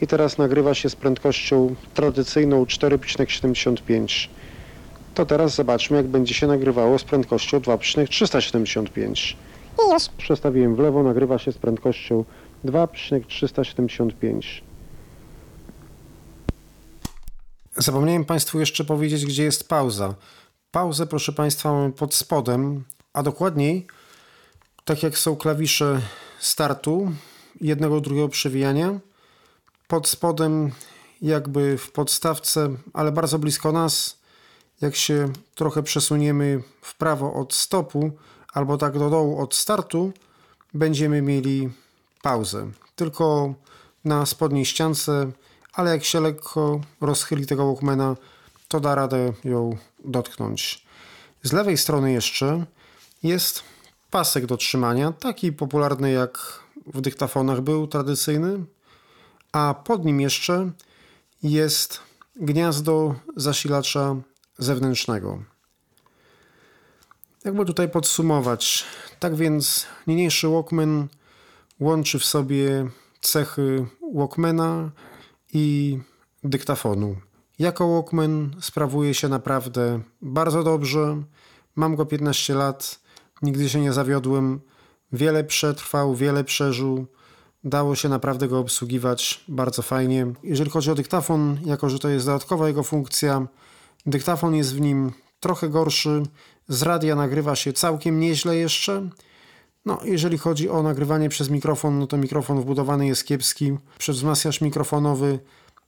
i 0.00 0.06
teraz 0.06 0.38
nagrywa 0.38 0.74
się 0.74 0.90
z 0.90 0.96
prędkością 0.96 1.74
tradycyjną 1.94 2.64
4,75. 2.64 4.28
To 5.18 5.26
teraz 5.26 5.54
zobaczmy, 5.54 5.96
jak 5.96 6.06
będzie 6.06 6.34
się 6.34 6.46
nagrywało 6.46 6.98
z 6.98 7.04
prędkością 7.04 7.60
2,375. 7.60 9.36
I 9.78 9.92
już. 9.92 10.08
Przestawiłem 10.08 10.76
w 10.76 10.78
lewo, 10.78 11.02
nagrywa 11.02 11.38
się 11.38 11.52
z 11.52 11.58
prędkością 11.58 12.24
2,375. 12.64 14.64
Zapomniałem 17.76 18.24
Państwu 18.24 18.60
jeszcze 18.60 18.84
powiedzieć, 18.84 19.26
gdzie 19.26 19.42
jest 19.42 19.68
pauza. 19.68 20.14
Pauzę, 20.70 21.06
proszę 21.06 21.32
Państwa, 21.32 21.72
mamy 21.72 21.92
pod 21.92 22.14
spodem, 22.14 22.84
a 23.12 23.22
dokładniej, 23.22 23.86
tak 24.84 25.02
jak 25.02 25.18
są 25.18 25.36
klawisze 25.36 26.00
startu, 26.40 27.12
jednego, 27.60 28.00
drugiego 28.00 28.28
przewijania, 28.28 28.98
pod 29.88 30.08
spodem, 30.08 30.70
jakby 31.22 31.78
w 31.78 31.92
podstawce, 31.92 32.68
ale 32.92 33.12
bardzo 33.12 33.38
blisko 33.38 33.72
nas, 33.72 34.17
jak 34.80 34.96
się 34.96 35.32
trochę 35.54 35.82
przesuniemy 35.82 36.62
w 36.82 36.96
prawo 36.96 37.34
od 37.34 37.54
stopu, 37.54 38.10
albo 38.52 38.78
tak 38.78 38.98
do 38.98 39.10
dołu 39.10 39.40
od 39.40 39.54
startu, 39.54 40.12
będziemy 40.74 41.22
mieli 41.22 41.70
pauzę. 42.22 42.70
Tylko 42.96 43.54
na 44.04 44.26
spodniej 44.26 44.64
ściance, 44.64 45.30
ale 45.72 45.90
jak 45.90 46.04
się 46.04 46.20
lekko 46.20 46.80
rozchyli 47.00 47.46
tego 47.46 47.66
Walkmana, 47.66 48.16
to 48.68 48.80
da 48.80 48.94
radę 48.94 49.32
ją 49.44 49.76
dotknąć. 50.04 50.86
Z 51.42 51.52
lewej 51.52 51.76
strony 51.76 52.12
jeszcze 52.12 52.64
jest 53.22 53.62
pasek 54.10 54.46
do 54.46 54.56
trzymania, 54.56 55.12
taki 55.12 55.52
popularny 55.52 56.10
jak 56.10 56.62
w 56.86 57.00
dyktafonach 57.00 57.60
był 57.60 57.86
tradycyjny, 57.86 58.64
a 59.52 59.74
pod 59.84 60.04
nim 60.04 60.20
jeszcze 60.20 60.70
jest 61.42 62.00
gniazdo 62.36 63.14
zasilacza 63.36 64.16
zewnętrznego. 64.58 65.42
Jakby 67.44 67.64
tutaj 67.64 67.88
podsumować, 67.88 68.84
tak 69.18 69.34
więc 69.36 69.86
niniejszy 70.06 70.48
Walkman 70.48 71.08
łączy 71.80 72.18
w 72.18 72.24
sobie 72.24 72.88
cechy 73.20 73.86
Walkmana 74.14 74.90
i 75.52 75.98
dyktafonu. 76.44 77.16
Jako 77.58 77.88
Walkman 77.88 78.56
sprawuje 78.60 79.14
się 79.14 79.28
naprawdę 79.28 80.00
bardzo 80.22 80.62
dobrze. 80.62 81.22
Mam 81.76 81.96
go 81.96 82.06
15 82.06 82.54
lat, 82.54 83.00
nigdy 83.42 83.68
się 83.68 83.80
nie 83.80 83.92
zawiodłem. 83.92 84.60
Wiele 85.12 85.44
przetrwał, 85.44 86.14
wiele 86.14 86.44
przeżył. 86.44 87.06
Dało 87.64 87.94
się 87.94 88.08
naprawdę 88.08 88.48
go 88.48 88.58
obsługiwać 88.58 89.44
bardzo 89.48 89.82
fajnie. 89.82 90.26
Jeżeli 90.42 90.70
chodzi 90.70 90.90
o 90.90 90.94
dyktafon, 90.94 91.58
jako 91.64 91.90
że 91.90 91.98
to 91.98 92.08
jest 92.08 92.26
dodatkowa 92.26 92.68
jego 92.68 92.82
funkcja, 92.82 93.46
dyktafon 94.10 94.54
jest 94.54 94.74
w 94.74 94.80
nim 94.80 95.12
trochę 95.40 95.68
gorszy. 95.68 96.22
Z 96.68 96.82
radia 96.82 97.16
nagrywa 97.16 97.56
się 97.56 97.72
całkiem 97.72 98.20
nieźle 98.20 98.56
jeszcze. 98.56 99.08
No, 99.84 100.00
jeżeli 100.04 100.38
chodzi 100.38 100.68
o 100.68 100.82
nagrywanie 100.82 101.28
przez 101.28 101.50
mikrofon, 101.50 101.98
no 101.98 102.06
to 102.06 102.16
mikrofon 102.16 102.60
wbudowany 102.60 103.06
jest 103.06 103.24
kiepski. 103.24 103.76
Przedwzmacniacz 103.98 104.60
mikrofonowy, 104.60 105.38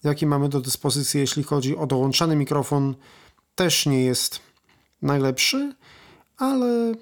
jaki 0.04 0.26
mamy 0.26 0.48
do 0.48 0.60
dyspozycji, 0.60 1.20
jeśli 1.20 1.42
chodzi 1.42 1.76
o 1.76 1.86
dołączany 1.86 2.36
mikrofon, 2.36 2.94
też 3.54 3.86
nie 3.86 4.04
jest 4.04 4.40
najlepszy, 5.02 5.74
ale 6.36 6.94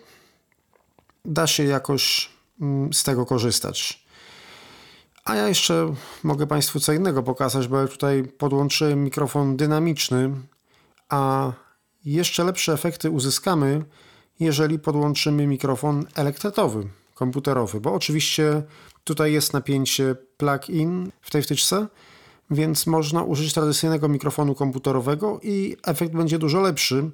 da 1.24 1.46
się 1.46 1.64
jakoś 1.64 2.31
mm, 2.61 2.92
z 2.92 3.02
tego 3.02 3.26
korzystać. 3.26 4.07
A 5.24 5.35
ja 5.35 5.48
jeszcze 5.48 5.94
mogę 6.22 6.46
Państwu 6.46 6.81
co 6.81 6.92
innego 6.92 7.22
pokazać, 7.22 7.68
bo 7.68 7.78
ja 7.81 7.88
tutaj 7.88 8.24
podłączyłem 8.24 9.04
mikrofon 9.04 9.57
dynamiczny, 9.57 10.31
a 11.09 11.53
jeszcze 12.05 12.44
lepsze 12.44 12.73
efekty 12.73 13.11
uzyskamy, 13.11 13.85
jeżeli 14.40 14.79
podłączymy 14.79 15.47
mikrofon 15.47 16.07
elektretowy, 16.14 16.88
komputerowy, 17.14 17.81
bo 17.81 17.94
oczywiście 17.94 18.62
tutaj 19.05 19.33
jest 19.33 19.53
napięcie 19.53 20.16
plug-in 20.37 21.12
w 21.21 21.31
tej 21.31 21.42
wtyczce, 21.42 21.87
więc 22.51 22.87
można 22.87 23.23
użyć 23.23 23.55
tradycyjnego 23.55 24.09
mikrofonu 24.09 24.55
komputerowego 24.55 25.40
i 25.42 25.77
efekt 25.87 26.12
będzie 26.12 26.38
dużo 26.38 26.61
lepszy, 26.61 27.11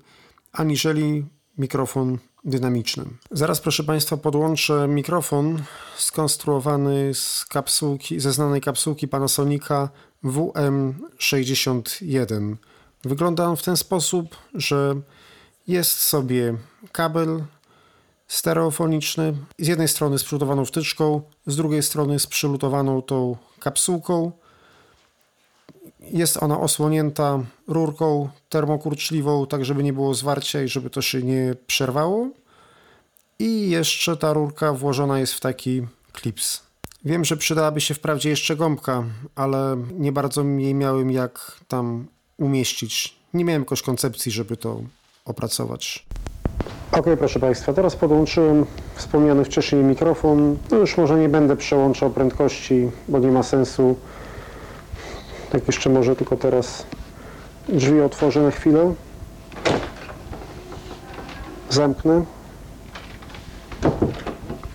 aniżeli 0.52 1.24
mikrofon 1.58 2.18
dynamiczny. 2.44 3.04
Zaraz, 3.30 3.60
proszę 3.60 3.84
Państwa, 3.84 4.16
podłączę 4.16 4.88
mikrofon 4.88 5.62
skonstruowany 5.96 7.14
z 7.14 7.44
kapsułki, 7.44 8.20
ze 8.20 8.32
znanej 8.32 8.60
kapsułki 8.60 9.08
Panasonica 9.08 9.88
WM61. 10.24 12.56
Wygląda 13.04 13.44
on 13.44 13.56
w 13.56 13.62
ten 13.62 13.76
sposób, 13.76 14.36
że 14.54 14.94
jest 15.66 15.98
sobie 15.98 16.54
kabel 16.92 17.44
stereofoniczny, 18.28 19.34
z 19.58 19.66
jednej 19.66 19.88
strony 19.88 20.18
z 20.18 20.24
przylutowaną 20.24 20.64
wtyczką, 20.64 21.22
z 21.46 21.56
drugiej 21.56 21.82
strony 21.82 22.18
z 22.18 22.26
przylutowaną 22.26 23.02
tą 23.02 23.36
kapsułką. 23.60 24.32
Jest 26.00 26.42
ona 26.42 26.60
osłonięta 26.60 27.38
rurką 27.66 28.28
termokurczliwą, 28.48 29.46
tak 29.46 29.64
żeby 29.64 29.82
nie 29.82 29.92
było 29.92 30.14
zwarcia 30.14 30.62
i 30.62 30.68
żeby 30.68 30.90
to 30.90 31.02
się 31.02 31.22
nie 31.22 31.54
przerwało. 31.66 32.28
I 33.38 33.70
jeszcze 33.70 34.16
ta 34.16 34.32
rurka 34.32 34.72
włożona 34.72 35.18
jest 35.18 35.34
w 35.34 35.40
taki 35.40 35.86
klips. 36.12 36.62
Wiem, 37.04 37.24
że 37.24 37.36
przydałaby 37.36 37.80
się 37.80 37.94
wprawdzie 37.94 38.30
jeszcze 38.30 38.56
gąbka, 38.56 39.04
ale 39.34 39.76
nie 39.92 40.12
bardzo 40.12 40.42
jej 40.42 40.74
miałem 40.74 41.10
jak 41.10 41.60
tam 41.68 42.06
umieścić. 42.38 43.16
Nie 43.34 43.44
miałem 43.44 43.62
jakoś 43.62 43.82
koncepcji, 43.82 44.32
żeby 44.32 44.56
to 44.56 44.80
opracować. 45.24 46.06
Ok, 46.92 47.06
proszę 47.18 47.40
Państwa, 47.40 47.72
teraz 47.72 47.96
podłączyłem 47.96 48.66
wspomniany 48.94 49.44
wcześniej 49.44 49.84
mikrofon. 49.84 50.56
No 50.70 50.76
już 50.76 50.96
może 50.96 51.18
nie 51.18 51.28
będę 51.28 51.56
przełączał 51.56 52.10
prędkości, 52.10 52.90
bo 53.08 53.18
nie 53.18 53.30
ma 53.30 53.42
sensu. 53.42 53.96
Tak 55.50 55.66
jeszcze 55.66 55.90
może 55.90 56.16
tylko 56.16 56.36
teraz 56.36 56.86
drzwi 57.68 58.00
otworzę 58.00 58.40
na 58.42 58.50
chwilę. 58.50 58.94
Zamknę. 61.70 62.24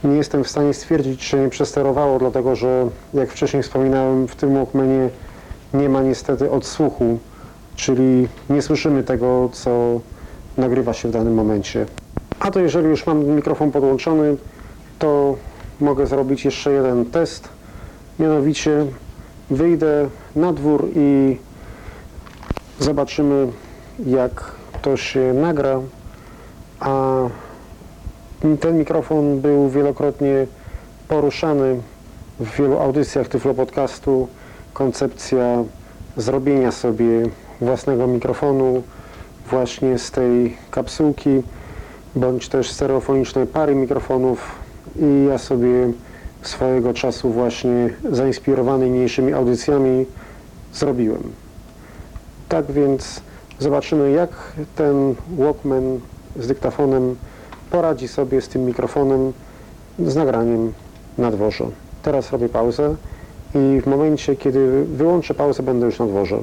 Nie 0.04 0.16
jestem 0.16 0.44
w 0.44 0.50
stanie 0.50 0.74
stwierdzić, 0.74 1.30
czy 1.30 1.40
nie 1.40 1.50
przesterowało, 1.50 2.20
dlatego 2.20 2.56
że 2.56 2.90
jak 3.14 3.32
wcześniej 3.32 3.64
wspominałem, 3.64 4.28
w 4.28 4.36
tym 4.36 4.54
Walkmanie 4.54 5.10
nie 5.74 5.90
ma 5.90 6.02
niestety 6.02 6.52
odsłuchu, 6.52 7.20
czyli 7.80 8.28
nie 8.50 8.62
słyszymy 8.62 9.04
tego, 9.04 9.50
co 9.54 10.00
nagrywa 10.58 10.94
się 10.94 11.10
w 11.10 11.12
danym 11.12 11.34
momencie. 11.34 11.86
A 12.40 12.52
to 12.52 12.60
jeżeli 12.60 12.88
już 12.88 13.06
mam 13.06 13.26
mikrofon 13.26 13.72
podłączony, 13.72 14.38
to 15.00 15.36
mogę 15.80 16.08
zrobić 16.08 16.46
jeszcze 16.46 16.72
jeden 16.72 17.06
test. 17.06 17.50
Mianowicie 18.20 18.86
wyjdę 19.50 20.10
na 20.36 20.54
dwór 20.54 20.90
i 20.96 21.38
zobaczymy 22.80 23.48
jak 24.06 24.52
to 24.82 24.98
się 24.98 25.34
nagra. 25.34 25.80
A 26.80 27.18
ten 28.60 28.78
mikrofon 28.78 29.40
był 29.40 29.70
wielokrotnie 29.70 30.48
poruszany 31.08 31.82
w 32.40 32.58
wielu 32.58 32.80
audycjach 32.80 33.28
Tyflo 33.28 33.54
Podcastu 33.54 34.28
koncepcja 34.74 35.64
zrobienia 36.18 36.72
sobie 36.72 37.24
własnego 37.62 38.08
mikrofonu 38.08 38.84
właśnie 39.50 40.00
z 40.00 40.12
tej 40.12 40.58
kapsułki, 40.72 41.44
bądź 42.16 42.50
też 42.50 42.72
stereofonicznej 42.72 43.48
pary 43.48 43.76
mikrofonów 43.76 44.56
i 45.00 45.26
ja 45.30 45.38
sobie 45.38 45.92
swojego 46.42 46.94
czasu 46.94 47.30
właśnie 47.30 47.90
zainspirowany 48.12 48.90
niniejszymi 48.90 49.34
audycjami 49.34 50.06
zrobiłem. 50.74 51.24
Tak 52.50 52.72
więc 52.72 53.22
zobaczymy 53.60 54.12
jak 54.12 54.30
ten 54.76 55.16
Walkman 55.38 56.00
z 56.40 56.48
dyktafonem 56.48 57.16
poradzi 57.72 58.08
sobie 58.08 58.42
z 58.42 58.48
tym 58.48 58.66
mikrofonem 58.66 59.34
z 60.00 60.16
nagraniem 60.16 60.74
na 61.18 61.32
dworze. 61.32 61.66
Teraz 62.04 62.32
robię 62.32 62.50
pauzę 62.50 62.96
i 63.56 63.82
w 63.82 63.88
momencie, 63.88 64.36
kiedy 64.36 64.86
wyłączę 64.86 65.34
pauzę, 65.34 65.64
będę 65.64 65.86
już 65.86 66.00
na 66.00 66.06
dworze. 66.06 66.38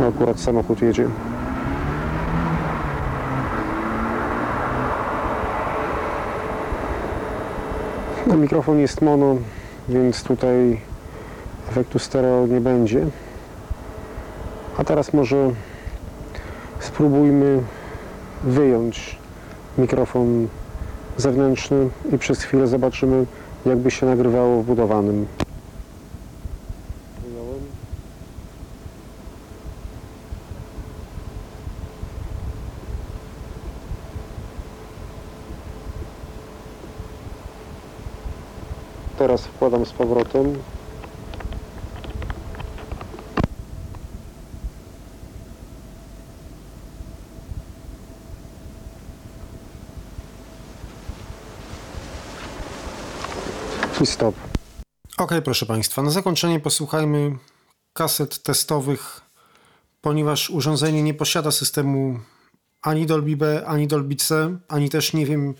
No, 0.00 0.06
akurat 0.06 0.37
samochód 0.48 0.82
jedzie. 0.82 1.08
No, 8.26 8.36
mikrofon 8.36 8.78
jest 8.78 9.02
mono, 9.02 9.36
więc 9.88 10.22
tutaj 10.22 10.80
efektu 11.70 11.98
stereo 11.98 12.46
nie 12.46 12.60
będzie. 12.60 13.06
A 14.78 14.84
teraz 14.84 15.12
może 15.12 15.50
spróbujmy 16.80 17.62
wyjąć 18.44 19.18
mikrofon 19.78 20.48
zewnętrzny 21.16 21.88
i 22.12 22.18
przez 22.18 22.42
chwilę 22.42 22.66
zobaczymy, 22.66 23.26
jakby 23.66 23.90
się 23.90 24.06
nagrywało 24.06 24.62
w 24.62 24.70
wkładam 39.58 39.86
z 39.86 39.92
powrotem. 39.92 40.58
I 54.00 54.06
stop. 54.06 54.34
Ok, 55.18 55.32
proszę 55.44 55.66
Państwa, 55.66 56.02
na 56.02 56.10
zakończenie 56.10 56.60
posłuchajmy 56.60 57.36
kaset 57.92 58.42
testowych, 58.42 59.20
ponieważ 60.00 60.50
urządzenie 60.50 61.02
nie 61.02 61.14
posiada 61.14 61.50
systemu 61.50 62.20
ani 62.82 63.06
Dolby 63.06 63.36
B, 63.36 63.66
ani 63.66 63.86
Dolby 63.86 64.16
C, 64.16 64.58
ani 64.68 64.90
też 64.90 65.12
nie 65.12 65.26
wiem 65.26 65.54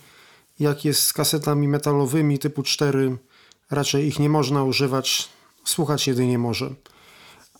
jak 0.59 0.85
jest 0.85 1.01
z 1.01 1.13
kasetami 1.13 1.67
metalowymi 1.67 2.39
typu 2.39 2.63
4. 2.63 3.17
Raczej 3.71 4.07
ich 4.07 4.19
nie 4.19 4.29
można 4.29 4.63
używać, 4.63 5.29
słuchać 5.63 6.07
jedynie 6.07 6.37
może. 6.37 6.69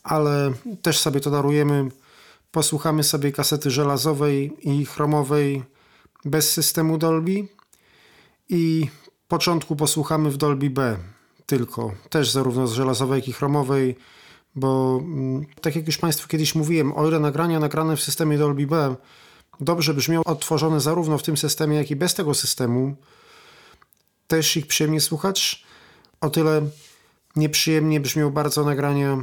Ale 0.04 0.54
też 0.82 1.00
sobie 1.00 1.20
to 1.20 1.32
darujemy. 1.32 1.90
Posłuchamy 2.52 3.04
sobie 3.04 3.32
kasety 3.32 3.72
żelazowej 3.72 4.58
i 4.62 4.86
chromowej 4.86 5.64
bez 6.26 6.52
systemu 6.52 6.98
Dolby 6.98 7.48
i 8.50 8.88
początku 9.28 9.76
posłuchamy 9.76 10.32
w 10.32 10.38
Dolby 10.38 10.70
B 10.70 10.98
tylko, 11.46 11.92
też 12.10 12.32
zarówno 12.32 12.68
z 12.68 12.74
żelazowej, 12.74 13.20
jak 13.20 13.28
i 13.28 13.34
chromowej, 13.34 13.96
bo 14.56 15.00
mm, 15.04 15.46
tak 15.62 15.76
jak 15.76 15.88
już 15.88 15.98
Państwu 15.98 16.28
kiedyś 16.28 16.56
mówiłem, 16.56 16.94
o 16.94 17.08
ile 17.08 17.20
nagrania 17.20 17.60
nagrane 17.60 17.98
w 17.98 18.02
systemie 18.02 18.38
Dolby 18.38 18.68
B 18.68 18.96
dobrze 19.60 19.94
brzmią 19.94 20.22
odtworzone 20.26 20.82
zarówno 20.82 21.18
w 21.18 21.24
tym 21.24 21.38
systemie, 21.38 21.78
jak 21.78 21.92
i 21.92 21.96
bez 21.96 22.14
tego 22.14 22.34
systemu, 22.34 22.96
też 24.28 24.58
ich 24.58 24.68
przyjemnie 24.68 25.02
słuchać, 25.02 25.66
o 26.22 26.30
tyle 26.30 26.62
nieprzyjemnie 27.36 28.00
brzmią 28.00 28.30
bardzo 28.30 28.64
nagrania 28.64 29.18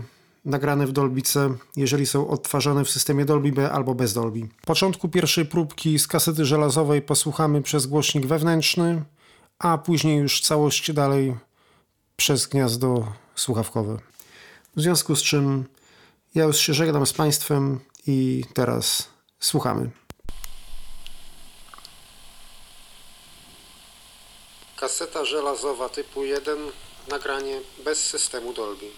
nagrane 0.47 0.87
w 0.87 0.93
Dolby 0.93 1.23
C, 1.23 1.55
jeżeli 1.77 2.07
są 2.07 2.29
odtwarzane 2.29 2.85
w 2.85 2.91
systemie 2.91 3.25
Dolby 3.25 3.53
B 3.53 3.73
albo 3.73 3.95
bez 3.95 4.15
Dolby. 4.15 4.49
Początku 4.67 5.09
pierwszej 5.09 5.47
próbki 5.47 5.99
z 5.99 6.07
kasety 6.07 6.45
żelazowej 6.45 7.03
posłuchamy 7.03 7.63
przez 7.63 7.87
głośnik 7.87 8.27
wewnętrzny, 8.27 9.03
a 9.59 9.79
później 9.79 10.19
już 10.19 10.41
całość 10.41 10.93
dalej 10.93 11.35
przez 12.17 12.47
gniazdo 12.47 13.13
słuchawkowe. 13.35 13.97
W 14.77 14.81
związku 14.81 15.17
z 15.17 15.23
czym 15.23 15.65
ja 16.35 16.45
już 16.45 16.57
się 16.57 16.75
żegnam 16.75 17.07
z 17.07 17.13
Państwem 17.13 17.81
i 18.07 18.45
teraz 18.55 19.09
słuchamy. 19.41 19.91
Kaseta 24.77 25.25
żelazowa 25.25 25.89
typu 25.89 26.25
1, 26.25 26.59
nagranie 27.09 27.61
bez 27.79 28.07
systemu 28.07 28.53
Dolby. 28.53 28.91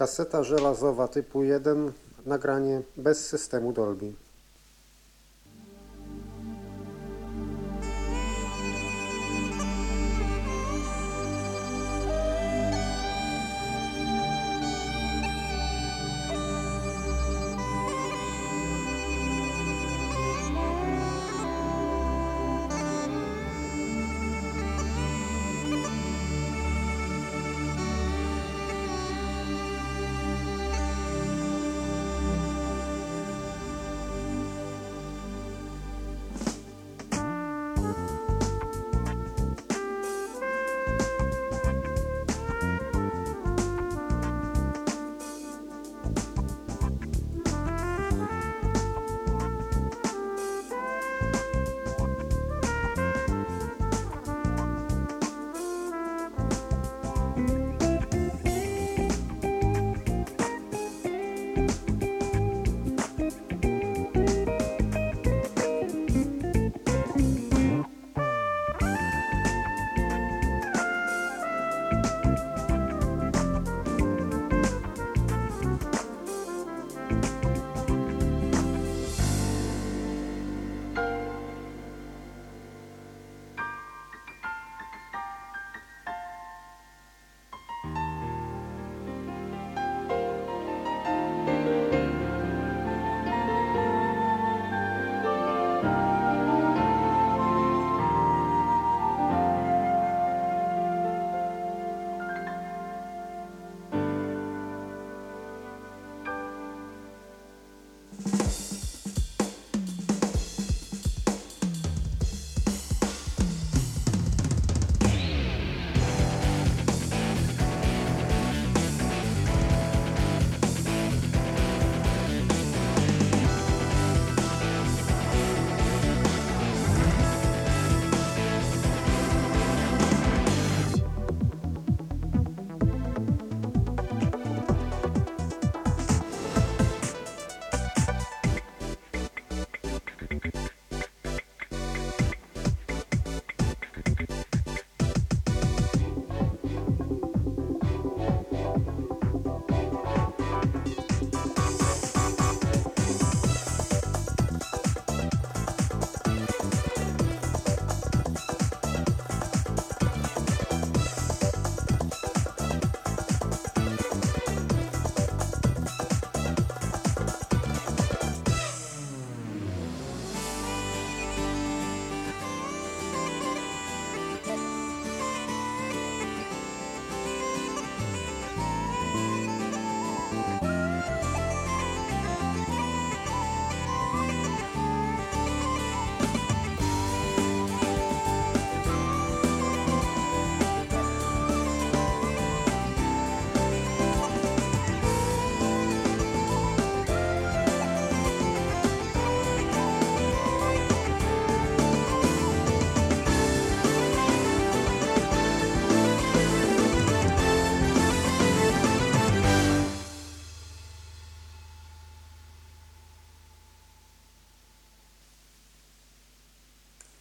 Kaseta 0.00 0.42
żelazowa 0.42 1.08
typu 1.08 1.42
1, 1.42 1.92
nagranie 2.26 2.82
bez 2.96 3.26
systemu 3.26 3.72
Dolby. 3.72 4.12